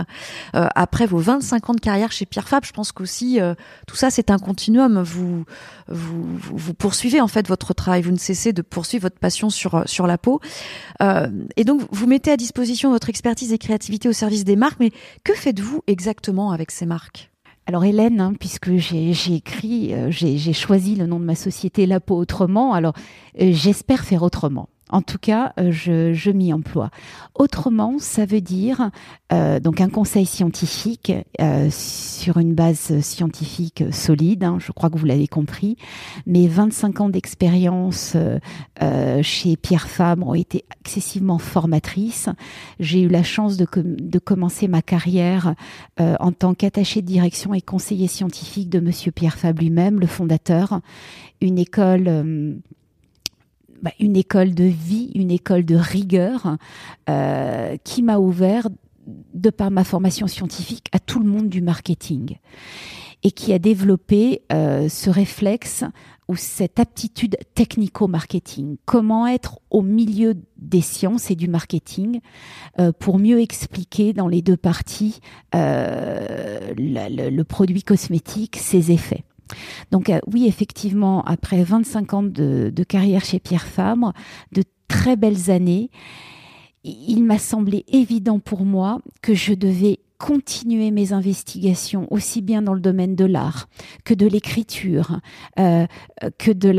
Euh, 0.54 0.68
après 0.76 1.04
vos 1.04 1.18
25 1.18 1.70
ans 1.70 1.74
de 1.74 1.80
carrière 1.80 2.12
chez 2.12 2.26
Pierre 2.26 2.46
Fabre, 2.46 2.64
je 2.64 2.72
pense 2.72 2.92
qu'aussi 2.92 3.40
euh, 3.40 3.54
tout 3.88 3.96
ça 3.96 4.10
c'est 4.10 4.30
un 4.30 4.38
continuum. 4.38 5.02
Vous, 5.02 5.44
vous, 5.88 6.38
vous 6.38 6.74
poursuivez 6.74 7.20
en 7.20 7.28
fait 7.28 7.48
votre 7.48 7.74
travail. 7.74 8.02
Vous 8.02 8.12
ne 8.12 8.18
cessez 8.18 8.52
de 8.52 8.62
poursuivre 8.62 9.02
votre 9.02 9.18
passion 9.18 9.50
sur 9.50 9.82
sur 9.86 10.06
la 10.06 10.18
peau. 10.18 10.40
Euh, 11.02 11.26
et 11.56 11.64
donc 11.64 11.82
vous 11.90 12.06
mettez 12.06 12.30
à 12.30 12.36
disposition 12.36 12.90
votre 12.90 13.08
expertise 13.08 13.52
et 13.52 13.58
créativité 13.58 14.08
au 14.08 14.12
service 14.12 14.44
des 14.44 14.54
marques. 14.54 14.78
Mais 14.78 14.92
que 15.24 15.34
faites-vous 15.34 15.82
exactement 15.88 16.52
avec 16.52 16.70
ces 16.70 16.86
marques? 16.86 17.31
Alors 17.66 17.84
Hélène, 17.84 18.20
hein, 18.20 18.34
puisque 18.38 18.74
j'ai 18.76 19.12
écrit, 19.34 19.94
euh, 19.94 20.10
j'ai 20.10 20.52
choisi 20.52 20.96
le 20.96 21.06
nom 21.06 21.20
de 21.20 21.24
ma 21.24 21.36
société 21.36 21.86
La 21.86 22.00
peau 22.00 22.16
autrement, 22.16 22.74
alors 22.74 22.94
euh, 23.40 23.50
j'espère 23.52 24.04
faire 24.04 24.22
autrement. 24.22 24.68
En 24.92 25.00
tout 25.00 25.18
cas, 25.18 25.54
euh, 25.58 25.72
je, 25.72 26.30
m'y 26.30 26.52
emploie. 26.52 26.90
Autrement, 27.34 27.96
ça 27.98 28.26
veut 28.26 28.42
dire 28.42 28.90
euh, 29.32 29.58
donc 29.58 29.80
un 29.80 29.88
conseil 29.88 30.26
scientifique 30.26 31.10
euh, 31.40 31.68
sur 31.70 32.36
une 32.36 32.54
base 32.54 33.00
scientifique 33.00 33.84
solide. 33.90 34.44
Hein, 34.44 34.58
je 34.60 34.70
crois 34.70 34.90
que 34.90 34.98
vous 34.98 35.06
l'avez 35.06 35.28
compris. 35.28 35.78
Mes 36.26 36.46
25 36.46 37.00
ans 37.00 37.08
d'expérience 37.08 38.16
chez 39.22 39.56
Pierre 39.56 39.88
Fabre 39.88 40.28
ont 40.28 40.34
été 40.34 40.64
excessivement 40.80 41.38
formatrices. 41.38 42.28
J'ai 42.78 43.02
eu 43.02 43.08
la 43.08 43.22
chance 43.22 43.56
de, 43.56 43.66
de 43.74 44.18
commencer 44.18 44.68
ma 44.68 44.82
carrière 44.82 45.54
en 45.98 46.32
tant 46.32 46.52
qu'attaché 46.52 47.00
de 47.00 47.06
direction 47.06 47.54
et 47.54 47.62
conseiller 47.62 48.08
scientifique 48.08 48.68
de 48.68 48.80
Monsieur 48.80 49.12
Pierre 49.12 49.38
Fabre 49.38 49.60
lui-même, 49.60 50.00
le 50.00 50.06
fondateur. 50.06 50.80
Une 51.40 51.58
école 51.58 52.60
bah, 53.82 53.90
une 53.98 54.16
école 54.16 54.54
de 54.54 54.64
vie, 54.64 55.10
une 55.14 55.32
école 55.32 55.64
de 55.64 55.74
rigueur 55.74 56.56
euh, 57.08 57.76
qui 57.82 58.02
m'a 58.02 58.18
ouvert, 58.18 58.68
de 59.34 59.50
par 59.50 59.72
ma 59.72 59.82
formation 59.82 60.28
scientifique, 60.28 60.86
à 60.92 61.00
tout 61.00 61.18
le 61.18 61.28
monde 61.28 61.48
du 61.48 61.60
marketing 61.60 62.36
et 63.24 63.32
qui 63.32 63.52
a 63.52 63.58
développé 63.58 64.42
euh, 64.52 64.88
ce 64.88 65.10
réflexe 65.10 65.84
ou 66.28 66.36
cette 66.36 66.78
aptitude 66.78 67.36
technico-marketing. 67.54 68.76
Comment 68.84 69.26
être 69.26 69.58
au 69.70 69.82
milieu 69.82 70.34
des 70.56 70.80
sciences 70.80 71.30
et 71.30 71.36
du 71.36 71.48
marketing 71.48 72.20
euh, 72.78 72.92
pour 72.92 73.18
mieux 73.18 73.40
expliquer 73.40 74.12
dans 74.12 74.28
les 74.28 74.42
deux 74.42 74.56
parties 74.56 75.20
le, 75.52 77.42
produit 77.42 77.82
cosmétique, 77.82 78.56
ses 78.56 78.92
effets. 78.92 79.24
Donc 79.90 80.10
euh, 80.10 80.18
oui, 80.26 80.46
effectivement, 80.46 81.22
après 81.22 81.62
25 81.62 82.14
ans 82.14 82.22
de, 82.22 82.72
carrière 82.88 83.24
chez 83.24 83.38
Pierre 83.38 83.66
Fabre, 83.66 84.12
de 84.52 84.62
très 84.88 85.16
belles 85.16 85.50
années, 85.50 85.90
il 86.84 87.22
m'a 87.22 87.38
semblé 87.38 87.84
évident 87.88 88.40
pour 88.40 88.64
moi 88.64 88.98
que 89.22 89.34
je 89.34 89.54
devais 89.54 90.00
continuer 90.18 90.92
mes 90.92 91.12
investigations 91.12 92.06
aussi 92.12 92.42
bien 92.42 92.62
dans 92.62 92.74
le 92.74 92.80
domaine 92.80 93.16
de 93.16 93.24
l'art 93.24 93.68
que 94.04 94.14
de 94.14 94.26
l'écriture, 94.26 95.18
euh, 95.58 95.86
que 96.38 96.52
de 96.52 96.72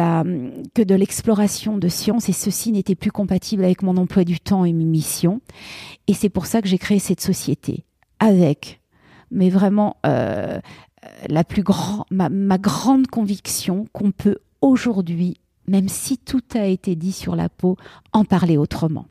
que 0.74 0.82
de 0.82 0.95
l'exploration 0.95 1.78
de 1.78 1.89
sciences 1.89 2.30
et 2.30 2.34
ceci 2.34 2.71
n'était 2.71 2.95
plus 2.95 3.11
compatible 3.11 3.65
avec 3.65 3.82
mon 3.82 3.97
emploi 3.97 4.24
du 4.24 4.39
temps 4.39 4.63
et 4.63 4.71
mes 4.71 4.86
missions. 4.86 5.41
Et 6.07 6.13
c'est 6.13 6.30
pour 6.30 6.45
ça 6.45 6.61
que 6.61 6.69
j'ai 6.69 6.78
créé 6.78 6.99
cette 6.99 7.21
société 7.21 7.86
avec 8.19 8.82
mais 9.34 9.49
vraiment 9.49 9.97
euh, 10.05 10.59
la 11.30 11.43
plus 11.43 11.64
grand, 11.64 12.06
ma, 12.12 12.58
grande 12.58 13.08
conviction 13.08 13.86
qu'on 13.93 14.12
peut 14.12 14.38
aujourd'hui, 14.62 15.38
même 15.68 15.89
si 15.89 16.18
tout 16.18 16.43
a 16.56 16.66
été 16.66 16.95
dit 16.95 17.12
sur 17.12 17.36
la 17.36 17.49
peau, 17.49 17.78
en 18.12 18.26
parler 18.26 18.58
autrement. 18.58 19.06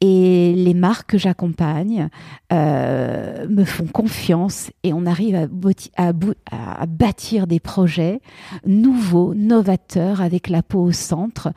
Et 0.00 0.54
les 0.54 0.72
marques 0.72 1.10
que 1.10 1.18
j'accompagne 1.18 2.08
euh, 2.50 3.46
me 3.48 3.64
font 3.64 3.86
confiance 3.86 4.70
et 4.82 4.94
on 4.94 5.04
arrive 5.04 5.34
à, 5.96 6.12
à, 6.50 6.86
bâtir 6.86 7.46
des 7.46 7.60
projets 7.60 8.20
nouveaux, 8.66 9.34
novateurs, 9.34 10.22
avec 10.22 10.48
la 10.48 10.62
peau 10.62 10.80
au 10.80 10.92
centre. 10.92 11.52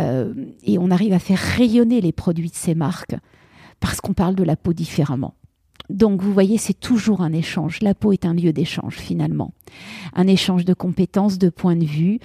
Euh, 0.00 0.34
et 0.64 0.78
on 0.78 0.90
arrive 0.90 1.12
à 1.12 1.20
faire 1.20 1.38
rayonner 1.38 2.00
les 2.00 2.12
produits 2.12 2.50
de 2.50 2.56
ces 2.56 2.74
marques 2.74 3.16
parce 3.78 4.00
qu'on 4.00 4.14
parle 4.14 4.34
de 4.34 4.44
la 4.44 4.56
peau 4.56 4.72
différemment. 4.72 5.34
Donc 5.88 6.22
vous 6.22 6.32
voyez, 6.32 6.58
c'est 6.58 6.78
toujours 6.78 7.22
un 7.22 7.32
échange. 7.32 7.80
La 7.80 7.94
peau 7.94 8.12
est 8.12 8.26
un 8.26 8.34
lieu 8.34 8.52
d'échange 8.52 8.96
finalement. 8.96 9.52
Un 10.14 10.26
échange 10.26 10.64
de 10.64 10.74
compétences, 10.74 11.38
de 11.38 11.48
points 11.48 11.76
de 11.76 11.84
vue 11.84 12.20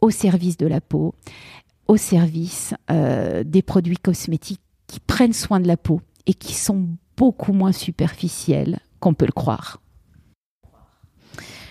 au 0.00 0.10
service 0.10 0.56
de 0.56 0.66
la 0.66 0.80
peau, 0.80 1.14
au 1.88 1.96
service 1.96 2.74
euh, 2.90 3.44
des 3.44 3.62
produits 3.62 3.96
cosmétiques 3.96 4.60
qui 4.86 5.00
prennent 5.00 5.32
soin 5.32 5.60
de 5.60 5.66
la 5.66 5.76
peau 5.76 6.00
et 6.26 6.34
qui 6.34 6.54
sont 6.54 6.88
beaucoup 7.16 7.52
moins 7.52 7.72
superficiels 7.72 8.80
qu'on 9.00 9.14
peut 9.14 9.26
le 9.26 9.32
croire. 9.32 9.80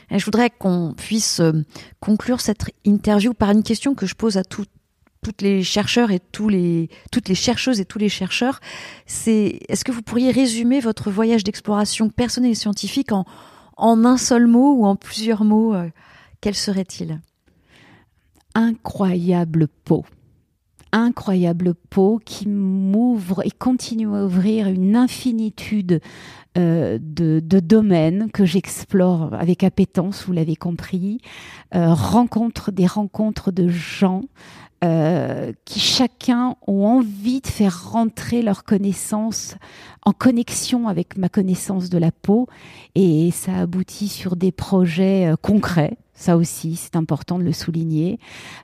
je 0.10 0.26
voudrais 0.26 0.50
qu'on 0.50 0.94
puisse 0.96 1.40
euh, 1.40 1.52
conclure 2.00 2.42
cette 2.42 2.66
interview 2.84 3.34
par 3.34 3.52
une 3.52 3.64
question 3.64 3.94
que 3.94 4.06
je 4.06 4.16
pose 4.16 4.38
à 4.38 4.44
toutes 4.44 4.70
toutes 5.26 5.42
les 5.42 5.64
chercheurs 5.64 6.12
et 6.12 6.20
toutes 6.32 6.52
les 6.52 6.90
chercheuses 7.34 7.80
et 7.80 7.86
tous 7.86 7.98
les 7.98 8.10
chercheurs, 8.10 8.60
c'est 9.08 9.60
est-ce 9.70 9.84
que 9.84 9.92
vous 9.92 10.04
pourriez 10.04 10.30
résumer 10.30 10.80
votre 10.80 11.10
voyage 11.10 11.44
d'exploration 11.44 12.10
personnelle 12.10 12.52
et 12.52 12.56
scientifique 12.56 13.12
en, 13.12 13.26
en 13.76 14.06
un 14.06 14.18
seul 14.18 14.46
mot 14.46 14.76
ou 14.76 14.86
en 14.86 14.96
plusieurs 14.96 15.44
mots 15.44 15.74
euh, 15.74 15.90
Quel 16.42 16.54
serait-il? 16.54 17.22
Incroyable 18.54 19.68
peau. 19.84 20.06
Incroyable 20.92 21.74
peau 21.74 22.22
qui 22.24 22.48
m'ouvre 22.48 23.44
et 23.48 23.52
continue 23.52 24.16
à 24.16 24.26
ouvrir 24.26 24.68
une 24.68 24.96
infinitude 24.96 26.02
euh, 26.58 27.00
de, 27.02 27.42
domaines 27.60 28.30
que 28.32 28.46
j'explore 28.46 29.34
avec 29.34 29.64
appétence, 29.64 30.24
vous 30.26 30.32
l'avez 30.32 30.56
compris, 30.56 31.20
euh, 31.74 31.94
rencontre 31.94 32.72
des 32.72 32.86
rencontres 32.86 33.52
de 33.52 33.68
gens 33.68 34.22
euh, 34.86 35.52
qui 35.66 35.80
chacun 35.80 36.58
ont 36.68 36.86
envie 36.86 37.42
de 37.42 37.48
faire 37.48 37.90
rentrer 37.90 38.44
leur 38.44 38.64
connaissance 38.64 39.56
en 40.04 40.12
connexion 40.12 40.88
avec 40.88 41.18
ma 41.18 41.28
connaissance 41.28 41.90
de 41.90 41.98
la 41.98 42.12
peau 42.12 42.48
et 42.94 43.32
ça 43.32 43.56
aboutit 43.62 44.08
sur 44.08 44.36
des 44.36 44.52
projets 44.52 45.26
euh, 45.26 45.36
concrets. 45.42 45.98
Ça 46.14 46.38
aussi, 46.38 46.76
c'est 46.76 46.96
important 46.96 47.40
de 47.40 47.44
le 47.44 47.52
souligner. 47.52 48.20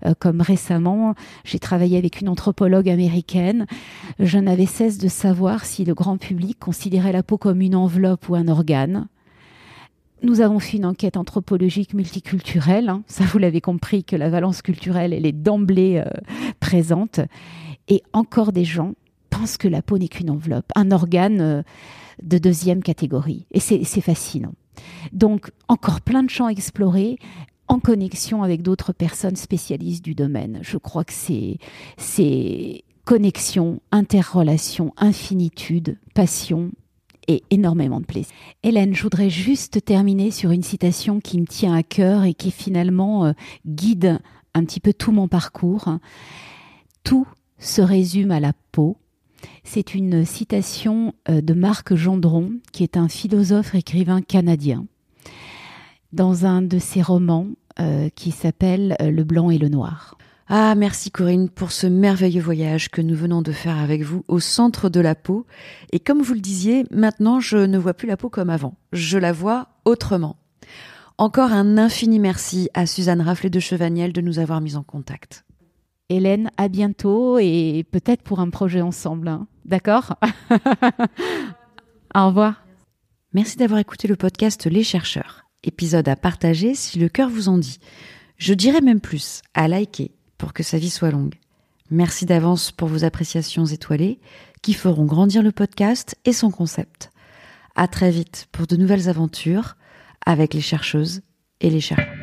Euh, 0.05 0.13
comme 0.19 0.41
récemment, 0.41 1.15
j'ai 1.43 1.59
travaillé 1.59 1.97
avec 1.97 2.22
une 2.22 2.30
anthropologue 2.30 2.88
américaine. 2.88 3.65
Je 4.19 4.38
n'avais 4.38 4.67
cesse 4.67 4.99
de 4.99 5.07
savoir 5.07 5.65
si 5.65 5.86
le 5.86 5.95
grand 5.95 6.17
public 6.17 6.59
considérait 6.59 7.13
la 7.13 7.24
peau 7.24 7.39
comme 7.39 7.61
une 7.61 7.76
enveloppe 7.76 8.30
ou 8.30 8.36
un 8.36 8.47
organe. 8.47 9.07
Nous 10.24 10.41
avons 10.41 10.59
fait 10.59 10.78
une 10.78 10.86
enquête 10.86 11.17
anthropologique 11.17 11.93
multiculturelle. 11.93 12.89
Hein. 12.89 13.03
Ça, 13.07 13.24
vous 13.24 13.39
l'avez 13.39 13.61
compris, 13.61 14.03
que 14.03 14.15
la 14.15 14.30
valence 14.30 14.61
culturelle, 14.61 15.13
elle 15.13 15.26
est 15.26 15.32
d'emblée 15.32 16.03
euh, 16.05 16.09
présente. 16.59 17.19
Et 17.88 18.03
encore 18.13 18.51
des 18.51 18.65
gens 18.65 18.93
pensent 19.32 19.57
que 19.57 19.67
la 19.67 19.82
peau 19.82 19.97
n'est 19.97 20.07
qu'une 20.07 20.30
enveloppe, 20.30 20.72
un 20.76 20.91
organe 20.91 21.41
euh, 21.41 21.61
de 22.22 22.38
deuxième 22.38 22.84
catégorie. 22.84 23.47
Et 23.51 23.59
c'est 23.59 24.01
fascinant. 24.01 24.53
Donc, 25.11 25.51
encore 25.67 26.01
plein 26.01 26.24
de 26.24 26.30
champs 26.30 26.49
explorés 26.49 27.17
en 27.67 27.80
connexion 27.80 28.43
avec 28.43 28.61
d'autres 28.61 28.93
personnes 28.93 29.36
spécialistes 29.36 30.03
du 30.03 30.13
domaine. 30.13 30.59
Je 30.61 30.78
crois 30.78 31.03
que 31.03 31.13
c'est 31.13 32.84
connexion, 33.05 33.82
interrelation, 33.91 34.93
infinitude, 34.97 35.97
passion, 36.13 36.72
et 37.28 37.43
énormément 37.49 37.99
de 37.99 38.05
plaisir. 38.05 38.34
Hélène, 38.63 38.95
je 38.95 39.03
voudrais 39.03 39.30
juste 39.30 39.84
terminer 39.84 40.32
sur 40.32 40.51
une 40.51 40.63
citation 40.63 41.19
qui 41.19 41.39
me 41.39 41.45
tient 41.45 41.74
à 41.74 41.84
cœur 41.84 42.24
et 42.24 42.34
qui 42.34 42.51
finalement 42.51 43.26
euh, 43.26 43.34
guide 43.65 44.19
un 44.53 44.65
petit 44.65 44.80
peu 44.80 44.93
tout 44.93 45.11
mon 45.11 45.28
parcours. 45.28 45.97
Tout 47.03 47.28
se 47.57 47.82
résume 47.82 48.32
à 48.32 48.39
la 48.39 48.53
peau. 48.72 48.97
C'est 49.63 49.93
une 49.95 50.26
citation 50.26 51.13
euh, 51.30 51.41
de 51.41 51.53
Marc 51.53 51.95
Gendron, 51.95 52.53
qui 52.72 52.84
est 52.84 52.97
un 52.97 53.07
philosophe 53.07 53.76
écrivain 53.76 54.22
canadien, 54.22 54.86
dans 56.13 56.45
un 56.45 56.61
de 56.61 56.80
ses 56.80 57.01
romans 57.01 57.47
euh, 57.80 58.09
qui 58.15 58.32
s'appelle 58.32 58.95
Le 58.99 59.24
blanc 59.24 59.49
et 59.49 59.57
le 59.57 59.69
noir. 59.69 60.17
Ah, 60.54 60.76
merci 60.76 61.12
Corinne 61.12 61.47
pour 61.47 61.72
ce 61.72 61.88
merveilleux 61.88 62.41
voyage 62.41 62.89
que 62.89 63.02
nous 63.02 63.16
venons 63.16 63.41
de 63.41 63.54
faire 63.54 63.78
avec 63.78 64.02
vous 64.02 64.26
au 64.28 64.41
centre 64.41 64.89
de 64.89 64.99
la 64.99 65.16
peau. 65.16 65.45
Et 65.93 65.99
comme 66.02 66.22
vous 66.22 66.34
le 66.34 66.41
disiez, 66.41 66.84
maintenant 66.91 67.39
je 67.39 67.56
ne 67.56 67.78
vois 67.78 67.93
plus 67.93 68.06
la 68.06 68.18
peau 68.18 68.28
comme 68.28 68.49
avant. 68.49 68.76
Je 68.91 69.18
la 69.18 69.32
vois 69.32 69.70
autrement. 69.86 70.36
Encore 71.18 71.54
un 71.54 71.78
infini 71.78 72.20
merci 72.20 72.70
à 72.74 72.86
Suzanne 72.86 73.22
Rafflet 73.22 73.49
de 73.49 73.62
Chevaniel 73.62 74.12
de 74.12 74.20
nous 74.20 74.39
avoir 74.39 74.60
mis 74.60 74.76
en 74.76 74.84
contact. 74.84 75.45
Hélène, 76.10 76.52
à 76.58 76.68
bientôt 76.68 77.38
et 77.39 77.86
peut-être 77.89 78.22
pour 78.22 78.41
un 78.41 78.49
projet 78.49 78.82
ensemble. 78.82 79.30
Hein. 79.30 79.47
D'accord? 79.64 80.18
Au 82.14 82.28
revoir. 82.28 82.66
Merci 83.32 83.56
d'avoir 83.56 83.80
écouté 83.80 84.10
le 84.10 84.18
podcast 84.18 84.66
Les 84.66 84.84
chercheurs. 84.84 85.45
Épisode 85.64 86.10
à 86.10 86.18
partager 86.18 86.76
si 86.76 86.99
le 86.99 87.08
cœur 87.08 87.30
vous 87.30 87.47
en 87.47 87.58
dit. 87.58 87.80
Je 88.36 88.54
dirais 88.54 88.82
même 88.82 88.99
plus, 88.99 89.43
à 89.54 89.70
liker 89.70 90.12
pour 90.42 90.54
que 90.54 90.64
sa 90.64 90.80
vie 90.80 90.89
soit 90.89 91.12
longue. 91.12 91.36
Merci 91.92 92.26
d'avance 92.26 92.72
pour 92.72 92.88
vos 92.88 93.04
appréciations 93.04 93.68
étoilées 93.68 94.20
qui 94.64 94.74
feront 94.74 95.06
grandir 95.06 95.44
le 95.44 95.52
podcast 95.52 96.16
et 96.26 96.34
son 96.34 96.50
concept. 96.50 97.12
À 97.76 97.88
très 97.88 98.10
vite 98.10 98.48
pour 98.52 98.66
de 98.66 98.76
nouvelles 98.76 99.08
aventures 99.08 99.76
avec 100.26 100.56
les 100.56 100.62
chercheuses 100.62 101.22
et 101.60 101.70
les 101.70 101.80
chercheurs. 101.80 102.20